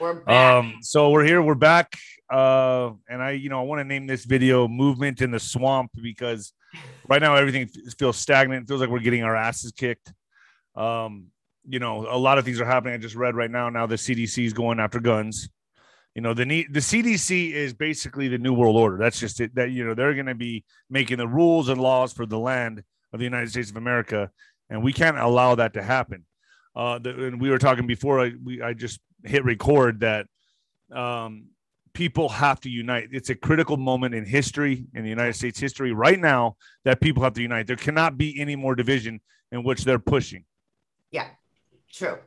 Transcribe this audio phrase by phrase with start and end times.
[0.00, 0.58] We're back.
[0.58, 1.92] Um, so we're here, we're back.
[2.30, 5.90] Uh, and I, you know, I want to name this video Movement in the Swamp
[6.02, 6.52] because
[7.08, 7.68] right now everything
[7.98, 8.64] feels stagnant.
[8.64, 10.12] It feels like we're getting our asses kicked.
[10.74, 11.26] Um,
[11.68, 12.94] you know, a lot of things are happening.
[12.94, 13.68] I just read right now.
[13.68, 15.48] Now the CDC is going after guns.
[16.14, 18.98] You know, the the CDC is basically the new world order.
[18.98, 19.54] That's just it.
[19.54, 22.82] That you know, they're going to be making the rules and laws for the land
[23.12, 24.30] of the United States of America,
[24.68, 26.24] and we can't allow that to happen.
[26.74, 28.20] Uh, the, and we were talking before.
[28.20, 30.26] I we I just hit record that
[30.92, 31.48] um,
[31.92, 33.08] people have to unite.
[33.12, 37.22] It's a critical moment in history, in the United States history right now, that people
[37.22, 37.66] have to unite.
[37.66, 39.20] There cannot be any more division
[39.50, 40.44] in which they're pushing.
[41.10, 41.28] Yeah,
[41.92, 42.18] true.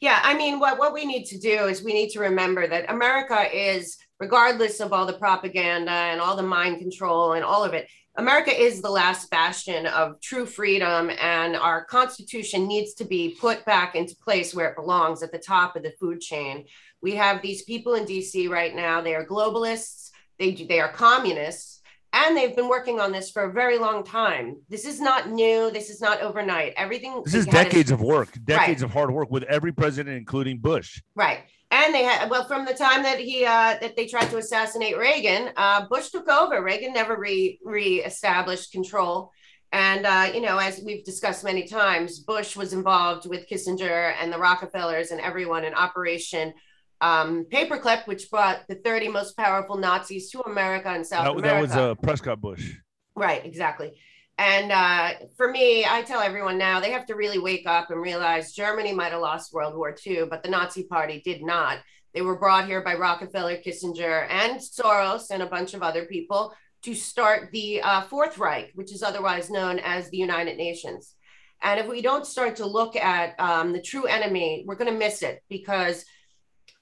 [0.00, 2.90] Yeah, I mean, what, what we need to do is we need to remember that
[2.90, 7.72] America is, regardless of all the propaganda and all the mind control and all of
[7.72, 13.36] it, America is the last bastion of true freedom, and our Constitution needs to be
[13.40, 16.66] put back into place where it belongs at the top of the food chain.
[17.00, 21.82] We have these people in DC right now, they are globalists, they, they are communists
[22.12, 24.56] and they've been working on this for a very long time.
[24.68, 25.70] This is not new.
[25.70, 26.74] This is not overnight.
[26.76, 27.22] Everything.
[27.24, 28.88] This is decades of work, decades right.
[28.88, 31.00] of hard work with every president, including Bush.
[31.14, 34.36] Right, and they had well from the time that he uh, that they tried to
[34.36, 35.50] assassinate Reagan.
[35.56, 36.62] Uh, Bush took over.
[36.62, 39.32] Reagan never re reestablished control.
[39.72, 44.30] And uh, you know, as we've discussed many times, Bush was involved with Kissinger and
[44.30, 46.52] the Rockefellers and everyone in Operation
[47.00, 51.48] um, Paperclip, which brought the 30 most powerful Nazis to America and South that, America.
[51.48, 52.76] That was uh, Prescott Bush.
[53.16, 53.92] Right, exactly.
[54.38, 58.00] And uh, for me, I tell everyone now they have to really wake up and
[58.00, 61.78] realize Germany might have lost World War II, but the Nazi Party did not.
[62.14, 66.54] They were brought here by Rockefeller, Kissinger, and Soros, and a bunch of other people
[66.82, 71.14] to start the uh, Fourth Reich, which is otherwise known as the United Nations.
[71.62, 74.98] And if we don't start to look at um, the true enemy, we're going to
[74.98, 76.04] miss it because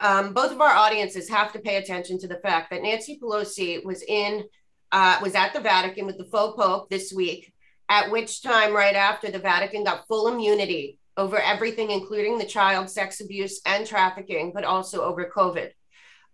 [0.01, 3.85] um, both of our audiences have to pay attention to the fact that Nancy Pelosi
[3.85, 4.45] was in,
[4.93, 7.53] uh, was at the Vatican with the faux pope this week,
[7.89, 12.89] at which time, right after the Vatican got full immunity over everything, including the child
[12.89, 15.71] sex abuse and trafficking, but also over COVID.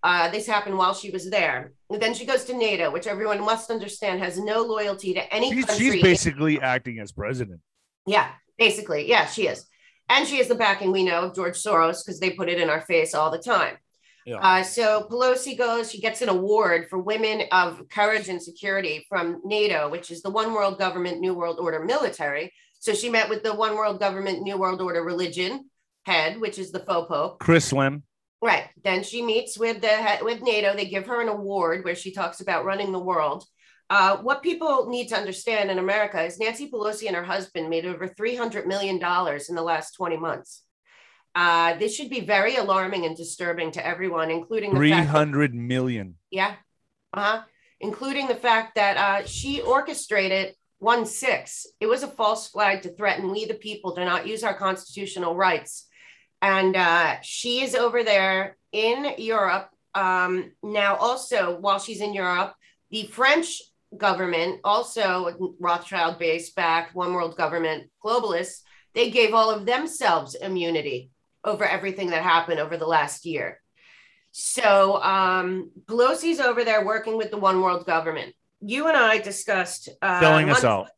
[0.02, 1.72] Uh, this happened while she was there.
[1.90, 5.52] And then she goes to NATO, which everyone must understand has no loyalty to any
[5.52, 5.90] she's, country.
[5.92, 7.60] She's basically acting as president.
[8.06, 9.08] Yeah, basically.
[9.08, 9.66] Yeah, she is.
[10.08, 12.70] And she has the backing we know of George Soros because they put it in
[12.70, 13.78] our face all the time.
[14.26, 14.38] Yeah.
[14.38, 19.40] Uh, so Pelosi goes, she gets an award for women of courage and security from
[19.44, 22.52] NATO, which is the One World Government, New World Order military.
[22.80, 25.70] So she met with the One World Government, New World Order religion
[26.04, 27.38] head, which is the faux pope.
[27.38, 28.02] Chris Slim.
[28.42, 28.64] Right.
[28.82, 30.74] Then she meets with the with NATO.
[30.74, 33.44] They give her an award where she talks about running the world.
[33.88, 37.86] Uh, what people need to understand in America is Nancy Pelosi and her husband made
[37.86, 40.65] over $300 million in the last 20 months.
[41.36, 46.14] Uh, this should be very alarming and disturbing to everyone, including the three hundred million.
[46.30, 46.54] Yeah.
[47.12, 47.42] Uh-huh.
[47.78, 51.66] Including the fact that uh, she orchestrated one six.
[51.78, 55.36] It was a false flag to threaten we, the people, to not use our constitutional
[55.36, 55.86] rights.
[56.40, 59.68] And uh, she is over there in Europe.
[59.94, 62.54] Um, now, also, while she's in Europe,
[62.90, 63.60] the French
[63.96, 68.62] government, also Rothschild based back, one world government, globalists,
[68.94, 71.10] they gave all of themselves immunity
[71.46, 73.60] over everything that happened over the last year.
[74.32, 78.34] So um, Pelosi's over there working with the one world government.
[78.60, 80.90] You and I discussed uh, selling us out.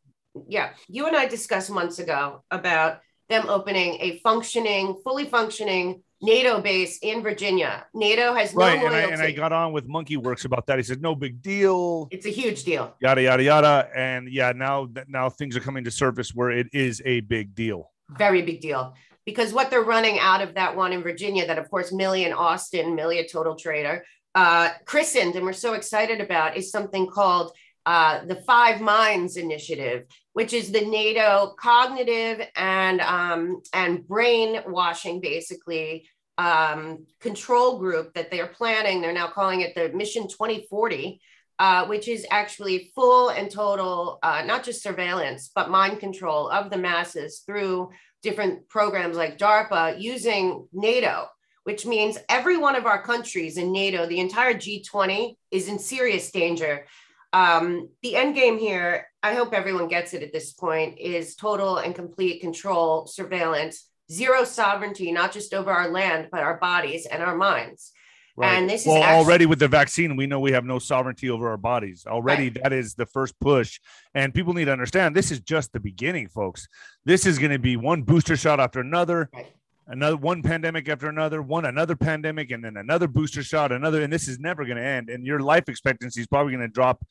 [0.47, 2.99] Yeah, you and I discussed months ago about
[3.29, 7.85] them opening a functioning, fully functioning NATO base in Virginia.
[7.93, 10.77] NATO has no right, and I, and I, got on with Monkey Werx about that.
[10.77, 12.09] He said, "No big deal.
[12.11, 15.91] It's a huge deal." Yada yada yada, and yeah, now now things are coming to
[15.91, 17.91] surface where it is a big deal.
[18.17, 18.95] Very big deal
[19.29, 22.33] because what they're running out of that one in Virginia, that of course Milley and
[22.33, 24.03] Austin, Milley a total trader,
[24.33, 27.51] uh, christened, and we're so excited about, is something called
[27.85, 36.07] uh, the Five Minds Initiative, which is the NATO cognitive and um, and brainwashing, basically
[36.39, 38.99] um, control group that they are planning.
[38.99, 41.21] They're now calling it the Mission 2040,
[41.59, 46.71] uh, which is actually full and total, uh, not just surveillance, but mind control of
[46.71, 47.89] the masses through
[48.21, 51.27] different programs like DARPA using NATO.
[51.65, 56.31] Which means every one of our countries in NATO, the entire G20, is in serious
[56.31, 56.85] danger
[57.33, 61.77] um, the end game here, I hope everyone gets it at this point, is total
[61.77, 67.21] and complete control, surveillance, zero sovereignty, not just over our land, but our bodies and
[67.21, 67.91] our minds.
[68.39, 68.57] Right.
[68.57, 71.29] And this well, is actually- already with the vaccine, we know we have no sovereignty
[71.29, 72.05] over our bodies.
[72.07, 72.63] Already, right.
[72.63, 73.81] that is the first push.
[74.15, 76.69] And people need to understand this is just the beginning, folks.
[77.03, 79.29] This is going to be one booster shot after another.
[79.33, 79.53] Right.
[79.87, 84.13] another one pandemic after another, one another pandemic, and then another booster shot, another, and
[84.13, 85.09] this is never going to end.
[85.09, 87.03] And your life expectancy is probably going to drop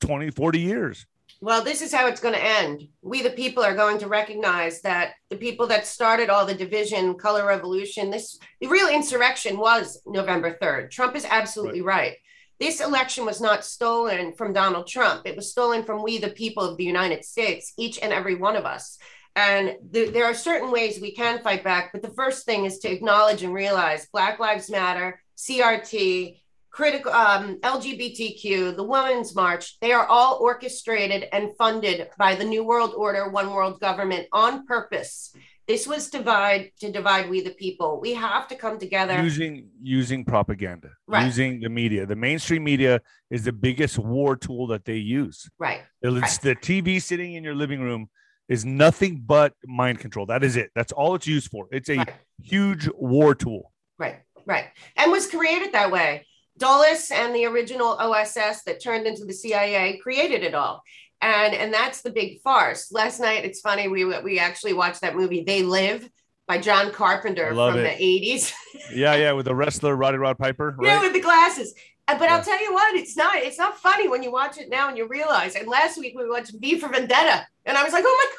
[0.00, 1.06] 20, 40 years.
[1.40, 2.88] Well, this is how it's going to end.
[3.02, 7.14] We, the people, are going to recognize that the people that started all the division,
[7.14, 10.90] color revolution, this the real insurrection was November 3rd.
[10.90, 11.96] Trump is absolutely right.
[11.96, 12.16] right.
[12.58, 15.26] This election was not stolen from Donald Trump.
[15.26, 18.56] It was stolen from we, the people of the United States, each and every one
[18.56, 18.98] of us.
[19.34, 21.92] And th- there are certain ways we can fight back.
[21.92, 26.40] But the first thing is to acknowledge and realize Black Lives Matter, CRT,
[26.76, 32.64] critical um, LGBTQ, the Women's March, they are all orchestrated and funded by the New
[32.64, 35.34] World Order, One World Government on purpose.
[35.66, 37.98] This was divide to divide we the people.
[37.98, 41.24] We have to come together using using propaganda, right.
[41.24, 42.04] using the media.
[42.04, 43.00] The mainstream media
[43.30, 45.48] is the biggest war tool that they use.
[45.58, 45.80] Right.
[46.02, 46.40] It's right.
[46.42, 48.10] the TV sitting in your living room
[48.48, 50.26] is nothing but mind control.
[50.26, 50.70] That is it.
[50.76, 51.66] That's all it's used for.
[51.72, 52.12] It's a right.
[52.40, 53.72] huge war tool.
[53.98, 54.66] Right, right.
[54.96, 56.26] And was created that way.
[56.58, 60.82] Dulles and the original OSS that turned into the CIA created it all.
[61.20, 62.92] And and that's the big farce.
[62.92, 66.08] Last night, it's funny, we we actually watched that movie, They Live
[66.46, 67.98] by John Carpenter from it.
[67.98, 68.52] the 80s.
[68.94, 70.76] yeah, yeah, with the wrestler Roddy Rod Piper.
[70.78, 70.86] Right?
[70.86, 71.74] Yeah, with the glasses.
[72.08, 72.36] Uh, but yeah.
[72.36, 74.96] I'll tell you what, it's not it's not funny when you watch it now and
[74.96, 75.56] you realize.
[75.56, 78.30] And last week we watched V for Vendetta, and I was like, oh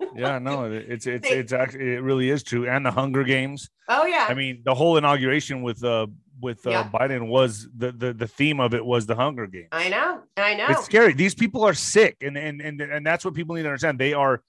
[0.00, 0.18] my god.
[0.18, 2.68] yeah, no, it's it's it's actually it really is true.
[2.68, 3.68] And the Hunger Games.
[3.88, 4.26] Oh yeah.
[4.28, 6.06] I mean, the whole inauguration with uh
[6.40, 6.90] with uh, yeah.
[6.92, 9.68] Biden was the, the the theme of it was the Hunger Games.
[9.72, 10.66] I know, I know.
[10.70, 11.12] It's scary.
[11.12, 13.98] These people are sick, and and and and that's what people need to understand.
[13.98, 14.42] They are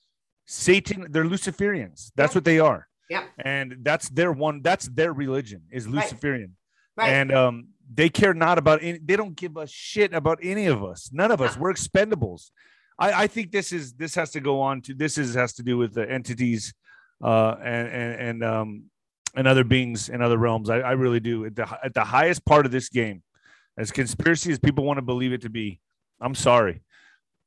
[0.45, 1.07] Satan.
[1.09, 2.11] They're Luciferians.
[2.15, 2.37] That's yeah.
[2.37, 2.87] what they are.
[3.09, 3.23] Yeah.
[3.39, 4.61] And that's their one.
[4.61, 6.55] That's their religion is Luciferian.
[6.95, 7.05] Right.
[7.05, 7.13] right.
[7.13, 8.99] And um, they care not about any.
[8.99, 11.09] They don't give a shit about any of us.
[11.11, 11.57] None of us.
[11.57, 12.51] We're expendables.
[12.97, 15.63] I, I think this is this has to go on to this is has to
[15.63, 16.73] do with the entities
[17.23, 18.83] uh and and and um
[19.35, 20.69] and other beings in other realms.
[20.69, 21.45] I, I really do.
[21.45, 23.23] At the, at the highest part of this game,
[23.77, 25.79] as conspiracy as people want to believe it to be,
[26.19, 26.81] I'm sorry.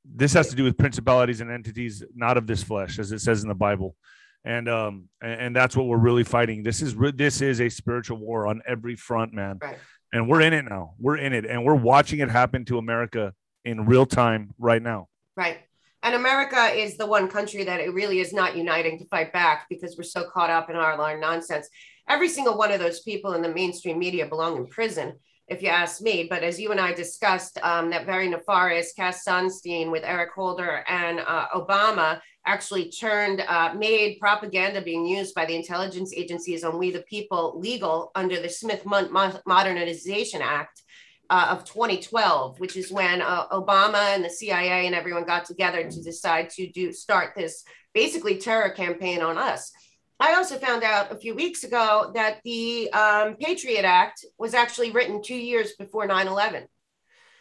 [0.05, 3.43] This has to do with principalities and entities, not of this flesh, as it says
[3.43, 3.97] in the Bible.
[4.45, 6.63] And um and, and that's what we're really fighting.
[6.63, 9.59] This is this is a spiritual war on every front, man.
[9.63, 9.79] Right.
[10.13, 10.95] And we're in it now.
[10.99, 13.33] We're in it, and we're watching it happen to America
[13.65, 15.09] in real time right now.
[15.37, 15.59] Right.
[16.05, 19.65] And America is the one country that it really is not uniting to fight back
[19.71, 21.67] because we're so caught up in our, our nonsense.
[22.11, 25.15] Every single one of those people in the mainstream media belong in prison,
[25.49, 26.27] if you ask me.
[26.29, 30.85] But as you and I discussed, um, that very nefarious Cass Sunstein with Eric Holder
[30.87, 36.79] and uh, Obama actually turned, uh, made propaganda being used by the intelligence agencies on
[36.79, 40.83] we the people legal under the Smith Modernization Act
[41.31, 45.89] uh, of 2012, which is when uh, Obama and the CIA and everyone got together
[45.89, 49.73] to decide to do start this basically terror campaign on us.
[50.21, 54.91] I also found out a few weeks ago that the um, Patriot Act was actually
[54.91, 56.67] written two years before 9 11.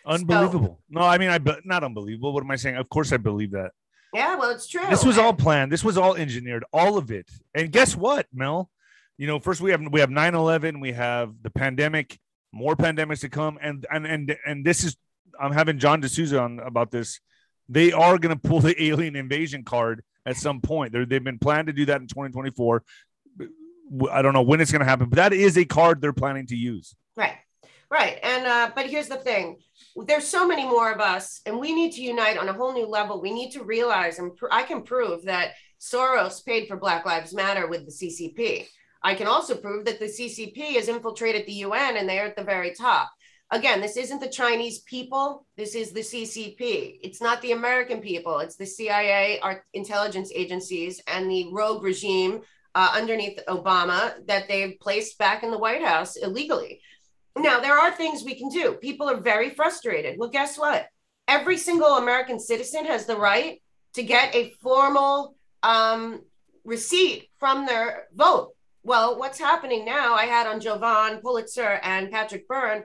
[0.05, 0.79] Unbelievable.
[0.91, 2.33] So, no, I mean, I not unbelievable.
[2.33, 2.75] What am I saying?
[2.75, 3.71] Of course, I believe that.
[4.13, 4.85] Yeah, well, it's true.
[4.89, 5.71] This was all planned.
[5.71, 7.29] This was all engineered, all of it.
[7.55, 8.69] And guess what, Mel?
[9.17, 12.19] You know, first we have we have 9/11, we have the pandemic,
[12.53, 14.95] more pandemics to come, and and and and this is
[15.39, 17.19] I'm having John D'Souza on about this.
[17.67, 20.93] They are going to pull the alien invasion card at some point.
[20.93, 22.83] They're, they've been planned to do that in 2024.
[24.11, 26.47] I don't know when it's going to happen, but that is a card they're planning
[26.47, 26.95] to use.
[27.15, 27.35] Right,
[27.89, 28.19] right.
[28.23, 29.57] And uh, but here's the thing:
[30.05, 32.85] there's so many more of us, and we need to unite on a whole new
[32.85, 33.21] level.
[33.21, 37.33] We need to realize, and pr- I can prove that Soros paid for Black Lives
[37.33, 38.67] Matter with the CCP.
[39.03, 42.43] I can also prove that the CCP has infiltrated the UN and they're at the
[42.43, 43.11] very top.
[43.51, 45.45] Again, this isn't the Chinese people.
[45.57, 46.99] This is the CCP.
[47.03, 48.39] It's not the American people.
[48.39, 52.41] It's the CIA, our intelligence agencies, and the rogue regime
[52.73, 56.81] uh, underneath Obama that they've placed back in the White House illegally.
[57.37, 58.73] Now, there are things we can do.
[58.73, 60.17] People are very frustrated.
[60.17, 60.87] Well, guess what?
[61.27, 63.61] Every single American citizen has the right
[63.93, 66.21] to get a formal um,
[66.63, 68.52] receipt from their vote
[68.83, 70.13] well, what's happening now?
[70.13, 72.83] I had on Jovan Pulitzer and Patrick Byrne,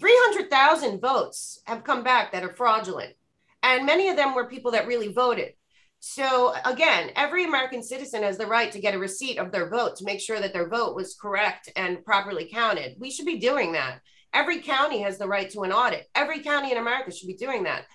[0.00, 3.14] 300,000 votes have come back that are fraudulent.
[3.62, 5.52] And many of them were people that really voted.
[6.00, 9.96] So, again, every American citizen has the right to get a receipt of their vote
[9.96, 12.96] to make sure that their vote was correct and properly counted.
[12.98, 14.00] We should be doing that.
[14.34, 16.08] Every county has the right to an audit.
[16.14, 17.86] Every county in America should be doing that.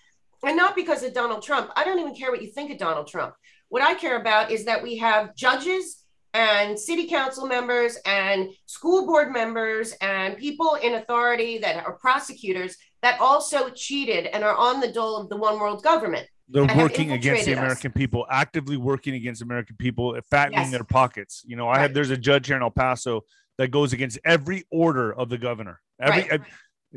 [0.43, 1.71] And not because of Donald Trump.
[1.75, 3.35] I don't even care what you think of Donald Trump.
[3.69, 6.00] What I care about is that we have judges
[6.33, 12.77] and city council members and school board members and people in authority that are prosecutors
[13.01, 16.27] that also cheated and are on the dole of the one world government.
[16.47, 17.97] They're working against the American us.
[17.97, 20.71] people, actively working against American people, fattening yes.
[20.71, 21.43] their pockets.
[21.45, 21.81] You know, I right.
[21.81, 23.21] have there's a judge here in El Paso
[23.57, 25.79] that goes against every order of the governor.
[25.99, 26.41] Every right.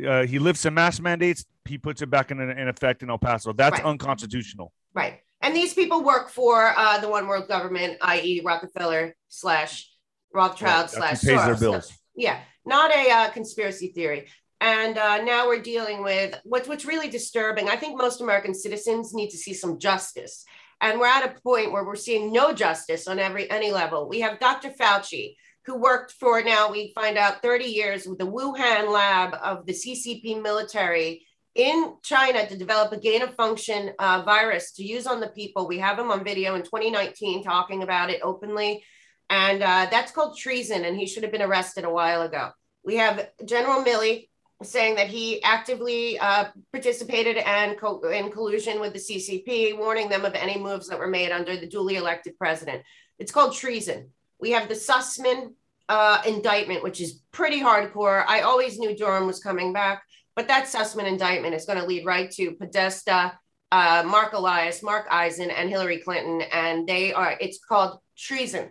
[0.06, 3.18] uh, he lifts the mask mandates, he puts it back in, in effect in El
[3.18, 3.52] Paso.
[3.52, 3.86] That's right.
[3.86, 4.72] unconstitutional.
[4.92, 5.20] Right.
[5.44, 9.90] And these people work for uh, the one world government, i.e., Rockefeller slash
[10.32, 11.44] Rothschild slash pays Soros.
[11.44, 11.92] their bills.
[12.16, 14.28] Yeah, not a uh, conspiracy theory.
[14.62, 17.68] And uh, now we're dealing with what's what's really disturbing.
[17.68, 20.46] I think most American citizens need to see some justice,
[20.80, 24.08] and we're at a point where we're seeing no justice on every any level.
[24.08, 24.70] We have Dr.
[24.70, 25.34] Fauci,
[25.66, 29.74] who worked for now we find out 30 years with the Wuhan lab of the
[29.74, 35.20] CCP military in China to develop a gain of function uh, virus to use on
[35.20, 35.68] the people.
[35.68, 38.84] We have him on video in 2019 talking about it openly.
[39.30, 42.50] And uh, that's called treason, and he should have been arrested a while ago.
[42.84, 44.28] We have General Milley
[44.62, 50.24] saying that he actively uh, participated and co- in collusion with the CCP, warning them
[50.24, 52.82] of any moves that were made under the duly elected president.
[53.18, 54.10] It's called treason.
[54.40, 55.54] We have the Sussmann
[55.88, 58.24] uh, indictment, which is pretty hardcore.
[58.26, 60.02] I always knew Durham was coming back,
[60.36, 63.38] but that Sussmann indictment is going to lead right to Podesta,
[63.72, 67.36] uh, Mark Elias, Mark Eisen, and Hillary Clinton, and they are.
[67.40, 68.70] It's called treason.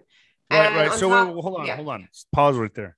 [0.52, 0.92] Right, and right.
[0.94, 1.76] So top, hold on, yeah.
[1.76, 2.08] hold on.
[2.34, 2.96] Pause right there.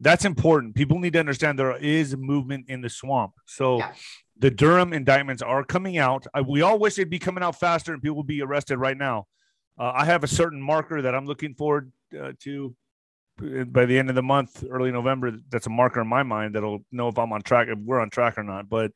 [0.00, 0.74] That's important.
[0.74, 3.32] People need to understand there is movement in the swamp.
[3.46, 3.78] So.
[3.78, 3.92] Yeah
[4.42, 6.26] the Durham indictments are coming out.
[6.34, 8.96] I, we all wish they'd be coming out faster and people would be arrested right
[8.96, 9.26] now.
[9.78, 12.74] Uh, I have a certain marker that I'm looking forward uh, to
[13.38, 16.84] by the end of the month, early November, that's a marker in my mind that'll
[16.92, 18.68] know if I'm on track, if we're on track or not.
[18.68, 18.92] But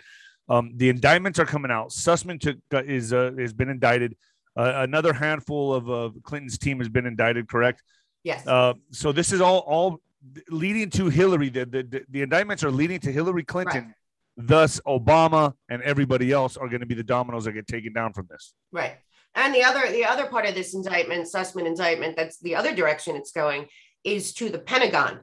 [0.49, 1.89] um, the indictments are coming out.
[1.89, 4.17] Sussmann took uh, is uh, has been indicted.
[4.57, 7.49] Uh, another handful of uh, Clinton's team has been indicted.
[7.49, 7.83] Correct.
[8.23, 8.47] Yes.
[8.47, 10.01] Uh, so this is all all
[10.49, 11.49] leading to Hillary.
[11.49, 13.85] The the, the indictments are leading to Hillary Clinton.
[13.87, 13.95] Right.
[14.39, 18.13] Thus, Obama and everybody else are going to be the dominoes that get taken down
[18.13, 18.53] from this.
[18.71, 18.99] Right.
[19.35, 23.17] And the other the other part of this indictment, Sussmann indictment, that's the other direction
[23.17, 23.67] it's going
[24.07, 25.21] is to the Pentagon,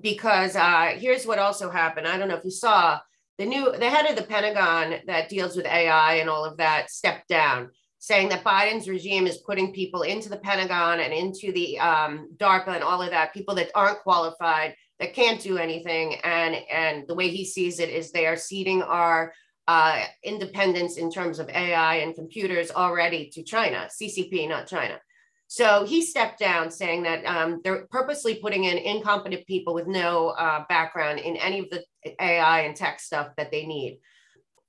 [0.00, 2.06] because uh, here's what also happened.
[2.06, 3.00] I don't know if you saw
[3.38, 6.90] the new the head of the Pentagon that deals with AI and all of that
[6.90, 11.78] stepped down, saying that Biden's regime is putting people into the Pentagon and into the
[11.78, 16.56] um, DARPA and all of that, people that aren't qualified, that can't do anything, and
[16.70, 19.32] and the way he sees it is they are ceding our
[19.68, 25.00] uh, independence in terms of AI and computers already to China, CCP, not China.
[25.48, 30.30] So he stepped down, saying that um, they're purposely putting in incompetent people with no
[30.30, 31.84] uh, background in any of the
[32.20, 34.00] AI and tech stuff that they need.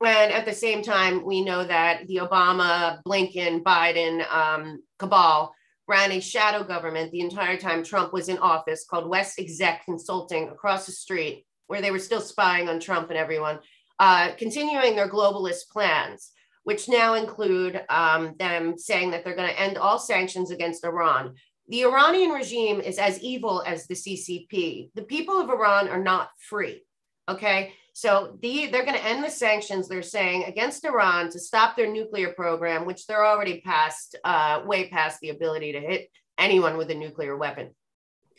[0.05, 5.53] And at the same time, we know that the Obama, Blinken, Biden um, cabal
[5.87, 10.49] ran a shadow government the entire time Trump was in office called West Exec Consulting
[10.49, 13.57] across the street, where they were still spying on Trump and everyone,
[13.99, 16.31] uh, continuing their globalist plans
[16.67, 21.33] which now include um, them saying that they're going to end all sanctions against Iran.
[21.69, 24.89] The Iranian regime is as evil as the CCP.
[24.93, 26.83] The people of Iran are not free.
[27.29, 27.71] Okay.
[27.93, 31.89] So the, they're going to end the sanctions, they're saying, against Iran to stop their
[31.89, 36.91] nuclear program, which they're already past, uh, way past the ability to hit anyone with
[36.91, 37.69] a nuclear weapon.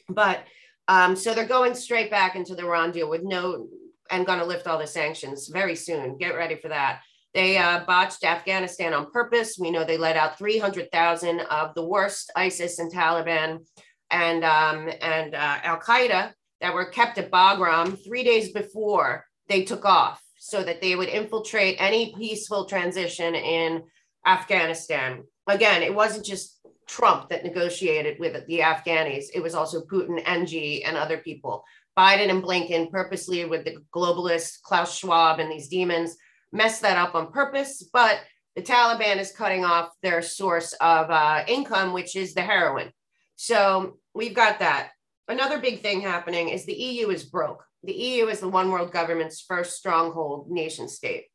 [0.07, 0.41] But
[0.87, 3.69] um, so they're going straight back into the Iran deal with no,
[4.11, 6.19] and going to lift all the sanctions very soon.
[6.19, 7.01] Get ready for that.
[7.39, 9.59] They uh, botched Afghanistan on purpose.
[9.61, 13.65] We know they let out 300,000 of the worst ISIS and Taliban
[14.11, 19.63] and, um, and uh, Al Qaeda that were kept at Bagram three days before they
[19.63, 23.85] took off so that they would infiltrate any peaceful transition in
[24.27, 25.23] Afghanistan.
[25.47, 30.83] Again, it wasn't just Trump that negotiated with the Afghanis, it was also Putin, NG,
[30.85, 31.63] and other people.
[31.97, 36.17] Biden and Blinken purposely with the globalists, Klaus Schwab, and these demons
[36.53, 38.21] mess that up on purpose, but
[38.57, 42.91] the Taliban is cutting off their source of uh, income, which is the heroin.
[43.37, 44.91] So we've got that.
[45.29, 47.65] Another big thing happening is the EU is broke.
[47.85, 51.27] The EU is the one world government's first stronghold nation state.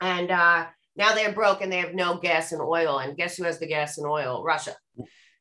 [0.00, 2.98] And uh, now they're broke and they have no gas and oil.
[2.98, 4.44] And guess who has the gas and oil?
[4.44, 4.76] Russia.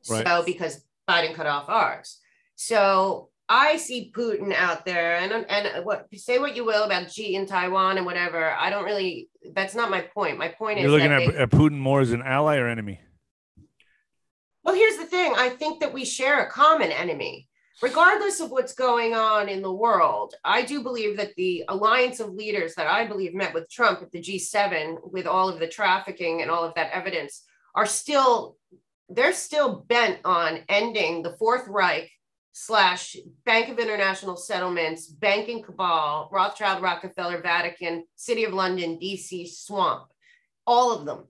[0.10, 0.25] Right.
[0.25, 2.20] So because Biden cut off ours.
[2.56, 7.35] So I see Putin out there, and and what say what you will about Xi
[7.35, 8.51] in Taiwan and whatever.
[8.51, 9.29] I don't really.
[9.53, 10.37] That's not my point.
[10.37, 12.67] My point is You're is looking at, they, at Putin more as an ally or
[12.67, 12.99] enemy.
[14.63, 15.33] Well, here's the thing.
[15.37, 17.47] I think that we share a common enemy,
[17.81, 20.33] regardless of what's going on in the world.
[20.43, 24.11] I do believe that the alliance of leaders that I believe met with Trump at
[24.11, 28.57] the G7, with all of the trafficking and all of that evidence, are still
[29.09, 32.11] they're still bent on ending the Fourth Reich
[32.59, 40.07] slash Bank of International Settlements, banking cabal, Rothschild, Rockefeller, Vatican, City of London, DC swamp.
[40.65, 41.25] all of them.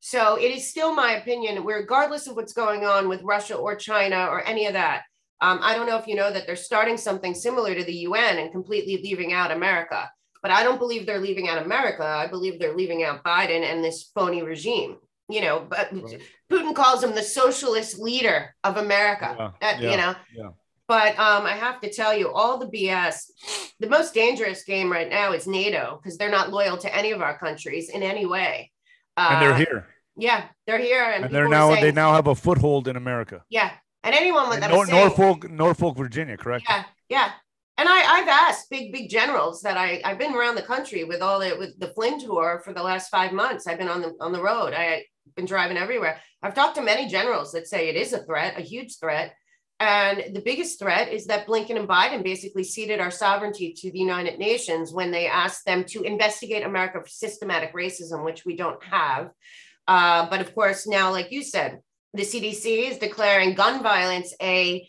[0.00, 4.28] So it is still my opinion, regardless of what's going on with Russia or China
[4.30, 5.02] or any of that.
[5.40, 8.38] Um, I don't know if you know that they're starting something similar to the UN
[8.38, 10.08] and completely leaving out America.
[10.42, 12.04] But I don't believe they're leaving out America.
[12.04, 14.96] I believe they're leaving out Biden and this phony regime.
[15.28, 16.22] You know, but right.
[16.50, 19.36] Putin calls him the socialist leader of America.
[19.38, 20.50] Yeah, uh, yeah, you know, yeah.
[20.88, 23.30] But um, I have to tell you, all the BS,
[23.78, 27.20] the most dangerous game right now is NATO because they're not loyal to any of
[27.20, 28.72] our countries in any way.
[29.14, 29.86] Uh, and they're uh, here.
[30.16, 33.44] Yeah, they're here, and, and they're now saying, they now have a foothold in America.
[33.50, 33.70] Yeah,
[34.02, 36.64] and anyone with them Nor- Norfolk, Norfolk, Virginia, correct?
[36.68, 37.30] Yeah, yeah.
[37.76, 41.22] And I, I've asked big, big generals that I, I've been around the country with
[41.22, 43.68] all the with the Flynn tour for the last five months.
[43.68, 44.72] I've been on the on the road.
[44.74, 46.18] I, have been driving everywhere.
[46.42, 49.34] I've talked to many generals that say it is a threat, a huge threat.
[49.80, 53.98] And the biggest threat is that Blinken and Biden basically ceded our sovereignty to the
[53.98, 58.82] United Nations when they asked them to investigate America for systematic racism, which we don't
[58.82, 59.30] have.
[59.86, 61.78] Uh, but of course, now, like you said,
[62.12, 64.88] the CDC is declaring gun violence a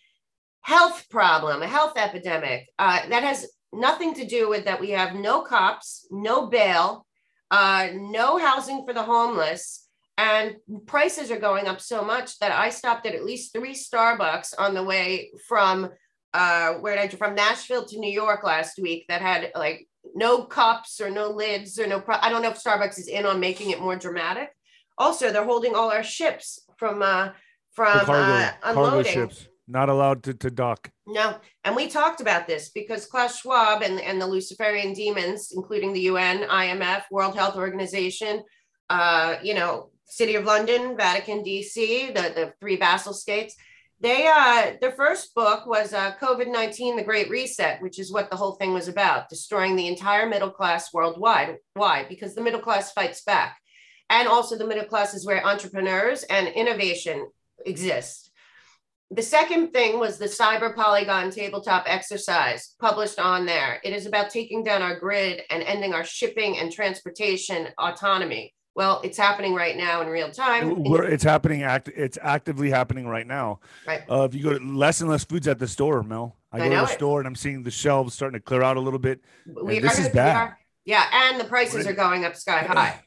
[0.61, 2.67] health problem, a health epidemic.
[2.79, 7.05] Uh, that has nothing to do with that we have no cops, no bail,
[7.51, 9.87] uh, no housing for the homeless
[10.19, 14.53] and prices are going up so much that I stopped at at least three Starbucks
[14.59, 15.89] on the way from
[16.33, 20.43] uh, where did I from Nashville to New York last week that had like no
[20.43, 22.01] cups or no lids or no.
[22.01, 24.49] Pro- I don't know if Starbucks is in on making it more dramatic.
[24.97, 27.29] Also, they're holding all our ships from uh,
[27.71, 29.13] from cargo, uh, unloading.
[29.13, 30.91] Cargo ships not allowed to, to dock.
[31.07, 35.93] No, and we talked about this because Klaus Schwab and, and the Luciferian demons, including
[35.93, 38.43] the UN, IMF, World Health Organization,
[38.89, 43.55] uh, you know, City of London, Vatican, DC, the, the three vassal states.
[44.01, 48.29] They uh, their first book was uh, COVID nineteen: The Great Reset, which is what
[48.29, 51.57] the whole thing was about, destroying the entire middle class worldwide.
[51.73, 52.05] Why?
[52.07, 53.59] Because the middle class fights back,
[54.09, 57.27] and also the middle class is where entrepreneurs and innovation
[57.65, 58.31] exist.
[59.11, 63.81] The second thing was the Cyber Polygon tabletop exercise published on there.
[63.83, 68.53] It is about taking down our grid and ending our shipping and transportation autonomy.
[68.75, 70.83] Well, it's happening right now in real time.
[70.83, 71.63] We're, it's happening.
[71.63, 71.89] Act.
[71.89, 73.59] It's actively happening right now.
[73.85, 74.03] Right.
[74.09, 76.35] Uh, if you go to less and less foods at the store, Mel.
[76.51, 76.89] I, I go to the it.
[76.89, 79.21] store and I'm seeing the shelves starting to clear out a little bit.
[79.45, 80.53] We, this is bad.
[80.85, 83.01] Yeah, and the prices are going up sky high.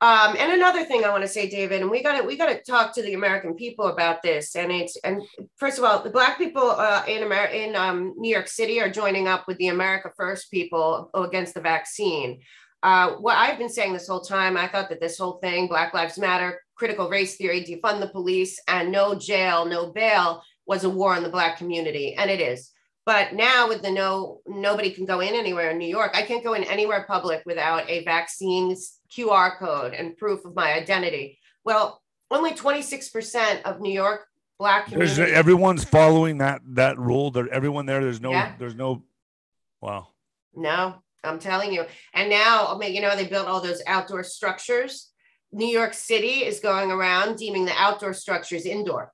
[0.00, 2.46] Um, and another thing I want to say, David, and we got to we got
[2.46, 4.54] to talk to the American people about this.
[4.54, 5.22] And it's and
[5.56, 8.88] first of all, the Black people uh, in America in um, New York City are
[8.88, 12.40] joining up with the America First people against the vaccine.
[12.82, 15.94] Uh, what I've been saying this whole time, I thought that this whole thing, Black
[15.94, 20.90] Lives Matter, critical race theory, defund the police, and no jail, no bail, was a
[20.90, 22.70] war on the Black community, and it is.
[23.04, 26.12] But now with the no, nobody can go in anywhere in New York.
[26.14, 28.76] I can't go in anywhere public without a vaccine
[29.10, 31.38] QR code and proof of my identity.
[31.64, 34.26] Well, only 26% of New York
[34.58, 35.14] Black community.
[35.14, 37.30] There's, everyone's following that that rule.
[37.30, 38.02] There, everyone there.
[38.02, 38.30] There's no.
[38.32, 38.52] Yeah.
[38.58, 39.04] There's no.
[39.80, 40.08] Wow.
[40.54, 41.84] No, I'm telling you.
[42.14, 45.10] And now, I mean, you know, they built all those outdoor structures.
[45.52, 49.12] New York City is going around deeming the outdoor structures indoor.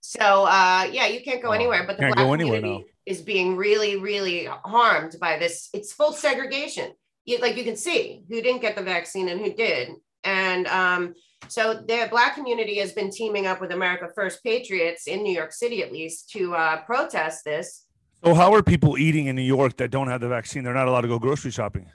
[0.00, 4.48] So uh, yeah, you can't go anywhere, but the black community is being really, really
[4.64, 5.68] harmed by this.
[5.72, 6.92] It's full segregation.
[7.26, 9.90] You, like you can see who didn't get the vaccine and who did.
[10.24, 11.14] And um,
[11.48, 15.52] so the black community has been teaming up with America First Patriots in New York
[15.52, 17.86] City, at least, to uh, protest this.
[18.24, 20.62] So how are people eating in New York that don't have the vaccine?
[20.62, 21.90] They're not allowed to go grocery shopping.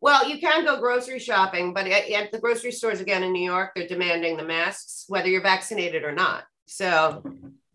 [0.00, 3.44] Well, you can go grocery shopping, but at, at the grocery stores again in New
[3.44, 6.44] York, they're demanding the masks, whether you're vaccinated or not.
[6.66, 7.22] So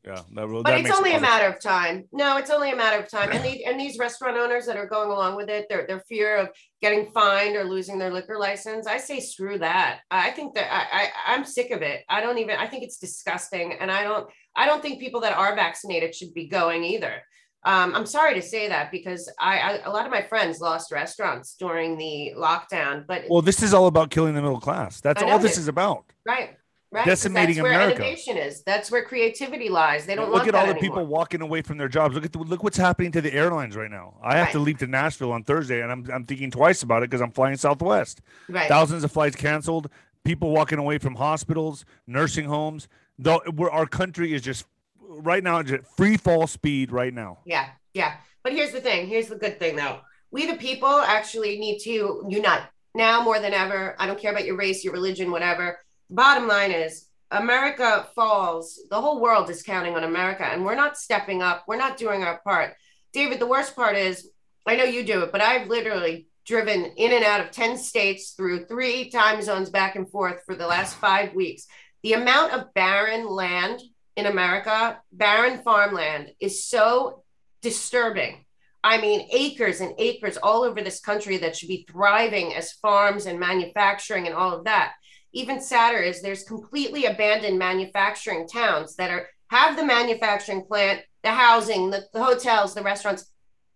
[0.05, 2.07] yeah, that, that but it's only a matter of time.
[2.11, 3.31] No, it's only a matter of time.
[3.31, 6.37] And these and these restaurant owners that are going along with it, their their fear
[6.37, 6.49] of
[6.81, 8.87] getting fined or losing their liquor license.
[8.87, 10.01] I say screw that.
[10.11, 12.03] I think that I, I I'm sick of it.
[12.09, 12.57] I don't even.
[12.57, 14.29] I think it's disgusting, and I don't.
[14.55, 17.23] I don't think people that are vaccinated should be going either.
[17.63, 20.91] Um, I'm sorry to say that because I, I, a lot of my friends lost
[20.91, 23.06] restaurants during the lockdown.
[23.06, 25.02] But well, this is all about killing the middle class.
[25.02, 26.06] That's all this is about.
[26.26, 26.56] Right.
[26.91, 27.06] Right.
[27.06, 28.63] Decimating that's where Innovation is.
[28.63, 30.08] That's where creativity lies.
[30.08, 30.82] They don't look at all the anymore.
[30.82, 32.15] people walking away from their jobs.
[32.15, 34.15] Look at the, look what's happening to the airlines right now.
[34.24, 34.54] I have right.
[34.54, 37.32] to leave to Nashville on Thursday, and I'm I'm thinking twice about it because I'm
[37.32, 38.22] flying Southwest.
[38.48, 38.67] Right.
[38.67, 39.91] Thousands of flights canceled.
[40.24, 42.88] People walking away from hospitals, nursing homes.
[43.19, 43.41] Though
[43.72, 44.65] our country is just
[45.10, 45.62] right now,
[45.98, 47.39] free fall speed right now.
[47.45, 48.15] Yeah, yeah.
[48.43, 49.08] But here's the thing.
[49.08, 50.00] Here's the good thing, though.
[50.32, 53.95] We, the people, actually need to unite now more than ever.
[54.00, 55.80] I don't care about your race, your religion, whatever.
[56.10, 58.80] Bottom line is, America falls.
[58.89, 61.65] The whole world is counting on America, and we're not stepping up.
[61.67, 62.76] We're not doing our part.
[63.12, 64.30] David, the worst part is,
[64.65, 68.32] I know you do it, but I've literally driven in and out of 10 states
[68.32, 71.67] through three time zones back and forth for the last five weeks.
[72.02, 73.82] The amount of barren land
[74.19, 77.23] in America, barren farmland, is so
[77.62, 78.45] disturbing.
[78.84, 83.25] I mean, acres and acres all over this country that should be thriving as farms
[83.25, 84.93] and manufacturing and all of that.
[85.34, 91.32] Even sadder is there's completely abandoned manufacturing towns that are have the manufacturing plant, the
[91.32, 93.32] housing, the, the hotels, the restaurants,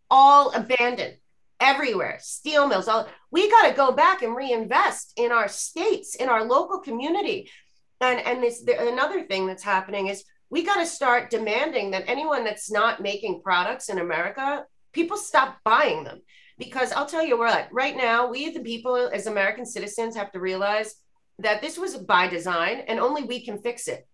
[0.10, 1.18] all abandoned
[1.60, 2.18] everywhere.
[2.22, 6.46] Steel mills, all we got to go back and reinvest in our states, in our
[6.46, 7.50] local community.
[8.00, 12.06] And and this the, another thing that's happening is we got to start demanding that
[12.08, 16.22] anyone that's not making products in America, people stop buying them.
[16.60, 20.40] Because I'll tell you what, right now, we the people as American citizens have to
[20.40, 20.96] realize
[21.40, 24.08] that this was by design and only we can fix it.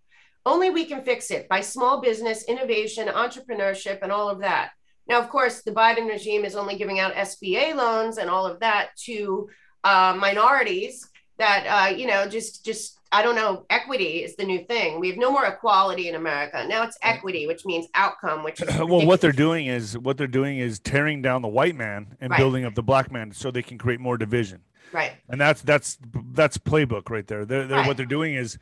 [0.45, 4.71] Only we can fix it by small business, innovation, entrepreneurship, and all of that.
[5.07, 8.59] Now, of course, the Biden regime is only giving out SBA loans and all of
[8.61, 9.49] that to
[9.83, 14.63] uh, minorities that, uh, you know, just, just, I don't know, equity is the new
[14.65, 14.99] thing.
[14.99, 16.65] We have no more equality in America.
[16.67, 20.59] Now it's equity, which means outcome, which well, what they're doing is what they're doing
[20.59, 22.37] is tearing down the white man and right.
[22.37, 24.61] building up the black man so they can create more division.
[24.91, 25.13] Right.
[25.27, 25.97] And that's that's
[26.33, 27.45] that's playbook right there.
[27.45, 27.87] They're, they're right.
[27.87, 28.57] what they're doing is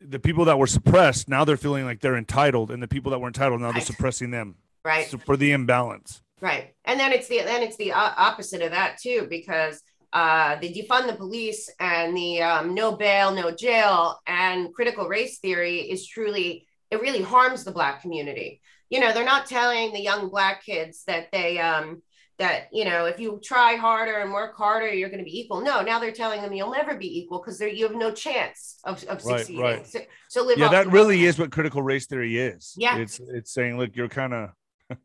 [0.00, 3.18] the people that were suppressed now they're feeling like they're entitled, and the people that
[3.18, 3.74] were entitled now right.
[3.74, 4.56] they're suppressing them.
[4.84, 5.06] Right.
[5.06, 6.22] So for the imbalance.
[6.40, 6.74] Right.
[6.84, 11.06] And then it's the then it's the opposite of that too because uh, the defund
[11.06, 16.66] the police and the um, no bail, no jail, and critical race theory is truly
[16.90, 18.60] it really harms the black community.
[18.88, 22.02] You know, they're not telling the young black kids that they um,
[22.38, 25.60] that you know if you try harder and work harder you're going to be equal.
[25.60, 29.02] No now they're telling them you'll never be equal because you have no chance of,
[29.04, 29.62] of right, succeeding.
[29.62, 29.86] Right.
[29.86, 32.74] So, so live yeah that really is what critical race theory is.
[32.76, 34.50] Yeah it's it's saying look you're kind of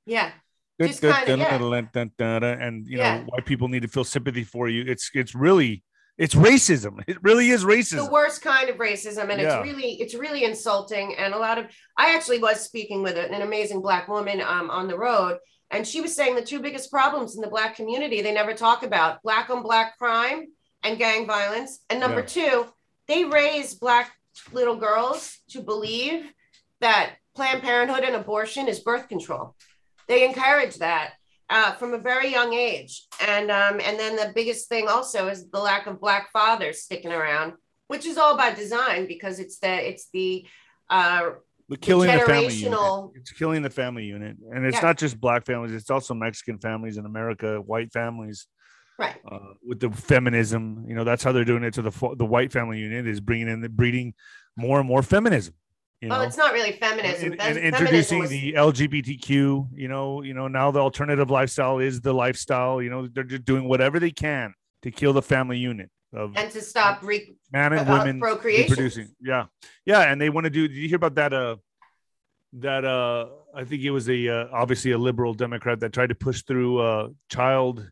[0.05, 0.31] yeah
[0.87, 2.57] just kinda, yeah.
[2.59, 3.23] and you know yeah.
[3.27, 5.83] why people need to feel sympathy for you it's it's really
[6.17, 9.59] it's racism it really is racism the worst kind of racism and yeah.
[9.59, 11.65] it's really it's really insulting and a lot of
[11.97, 15.37] i actually was speaking with an amazing black woman um, on the road
[15.71, 18.83] and she was saying the two biggest problems in the Black community they never talk
[18.83, 20.47] about Black on Black crime
[20.83, 21.79] and gang violence.
[21.89, 22.65] And number two,
[23.07, 24.11] they raise Black
[24.51, 26.29] little girls to believe
[26.81, 29.55] that Planned Parenthood and abortion is birth control.
[30.07, 31.13] They encourage that
[31.49, 33.05] uh, from a very young age.
[33.27, 37.11] And, um, and then the biggest thing also is the lack of Black fathers sticking
[37.11, 37.53] around,
[37.87, 40.45] which is all by design because it's the, it's the,
[40.89, 41.31] uh,
[41.79, 43.11] killing the, the family unit.
[43.15, 44.81] It's killing the family unit, and it's yeah.
[44.81, 48.47] not just black families; it's also Mexican families in America, white families.
[48.99, 49.15] Right.
[49.29, 52.51] Uh, with the feminism, you know, that's how they're doing it to the the white
[52.51, 54.13] family unit is bringing in the breeding
[54.57, 55.53] more and more feminism.
[56.01, 56.15] You know?
[56.17, 57.33] Well, it's not really feminism.
[57.33, 58.29] And, and introducing was...
[58.31, 62.81] the LGBTQ, you know, you know, now the alternative lifestyle is the lifestyle.
[62.81, 66.51] You know, they're just doing whatever they can to kill the family unit of and
[66.51, 69.45] to stop re- man and uh, women procreation producing yeah
[69.85, 71.55] yeah and they want to do did you hear about that uh
[72.53, 76.15] that uh i think it was a uh, obviously a liberal democrat that tried to
[76.15, 77.89] push through uh child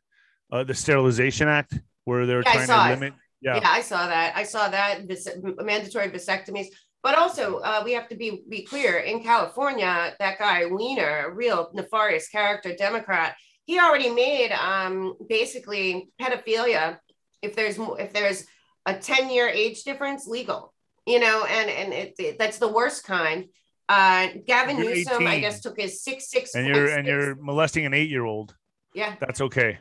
[0.51, 3.55] uh the sterilization act where they're yeah, trying to limit yeah.
[3.55, 5.27] yeah i saw that i saw that this
[5.61, 6.67] mandatory vasectomies
[7.03, 11.33] but also uh, we have to be be clear in california that guy Wiener, a
[11.33, 13.35] real nefarious character democrat
[13.69, 16.97] he already made um basically pedophilia.
[17.43, 18.47] If there's if there's
[18.87, 20.73] a 10 year age difference legal
[21.05, 23.45] you know and and it, it that's the worst kind.
[23.87, 25.27] Uh gavin you're newsom 18.
[25.27, 28.55] i guess took his six six and you're and you're molesting an eight year old
[28.95, 29.13] yeah.
[29.19, 29.77] That's okay.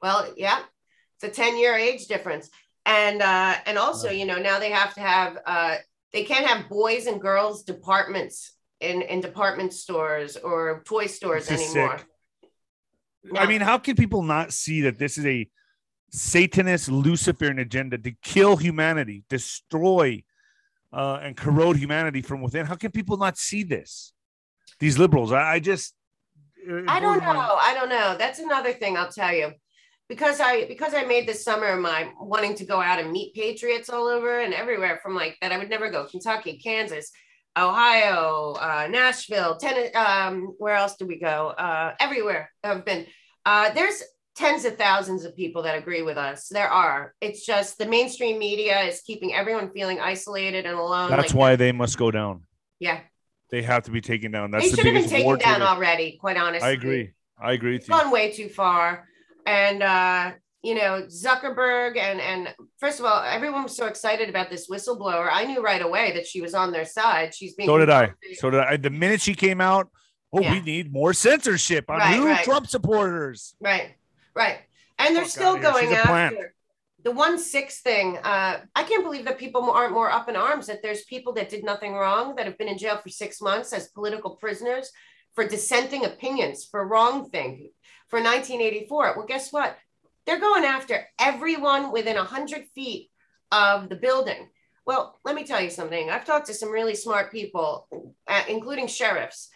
[0.00, 0.60] Well yeah
[1.16, 2.48] it's a 10 year age difference.
[2.86, 5.76] And uh and also you know now they have to have uh
[6.12, 12.00] they can't have boys and girls departments in in department stores or toy stores anymore
[13.24, 13.40] no.
[13.40, 15.48] i mean how can people not see that this is a
[16.10, 20.22] Satanist Luciferian agenda to kill humanity, destroy,
[20.92, 22.66] uh, and corrode humanity from within.
[22.66, 24.12] How can people not see this?
[24.80, 25.94] These liberals, I, I just.
[26.86, 27.56] I don't know.
[27.60, 28.16] I don't know.
[28.18, 29.52] That's another thing I'll tell you,
[30.08, 33.90] because I because I made this summer my wanting to go out and meet patriots
[33.90, 37.10] all over and everywhere from like that I would never go Kentucky, Kansas,
[37.56, 39.92] Ohio, uh, Nashville, Tennessee.
[39.92, 41.48] Um, where else do we go?
[41.48, 43.06] Uh, everywhere I've been.
[43.44, 44.02] Uh, there's
[44.34, 46.48] tens of thousands of people that agree with us.
[46.48, 47.14] There are.
[47.20, 51.10] It's just the mainstream media is keeping everyone feeling isolated and alone.
[51.10, 52.44] That's like why they must go down.
[52.78, 53.00] Yeah.
[53.50, 54.50] They have to be taken down.
[54.50, 56.68] That's they should the have been taken down already, quite honestly.
[56.68, 57.12] I agree.
[57.40, 57.94] I agree with you.
[57.94, 59.07] Gone way too far.
[59.48, 60.32] And uh,
[60.62, 65.28] you know, Zuckerberg and and first of all, everyone was so excited about this whistleblower.
[65.32, 67.34] I knew right away that she was on their side.
[67.34, 68.12] She's being So did I.
[68.34, 68.76] So did I.
[68.76, 69.88] The minute she came out,
[70.34, 70.52] oh, yeah.
[70.52, 72.44] we need more censorship on right, who right.
[72.44, 73.54] Trump supporters.
[73.58, 73.94] Right.
[74.34, 74.58] Right.
[74.98, 75.62] And they're Fuck still here.
[75.62, 76.34] going plant.
[76.34, 76.54] after
[77.04, 78.18] the one six thing.
[78.18, 80.66] Uh, I can't believe that people aren't more up in arms.
[80.66, 83.72] That there's people that did nothing wrong that have been in jail for six months
[83.72, 84.90] as political prisoners
[85.34, 87.70] for dissenting opinions for wrong thing
[88.08, 89.14] for 1984.
[89.16, 89.76] Well, guess what?
[90.26, 93.10] They're going after everyone within hundred feet
[93.50, 94.50] of the building.
[94.84, 96.10] Well, let me tell you something.
[96.10, 97.88] I've talked to some really smart people,
[98.26, 99.48] uh, including sheriffs.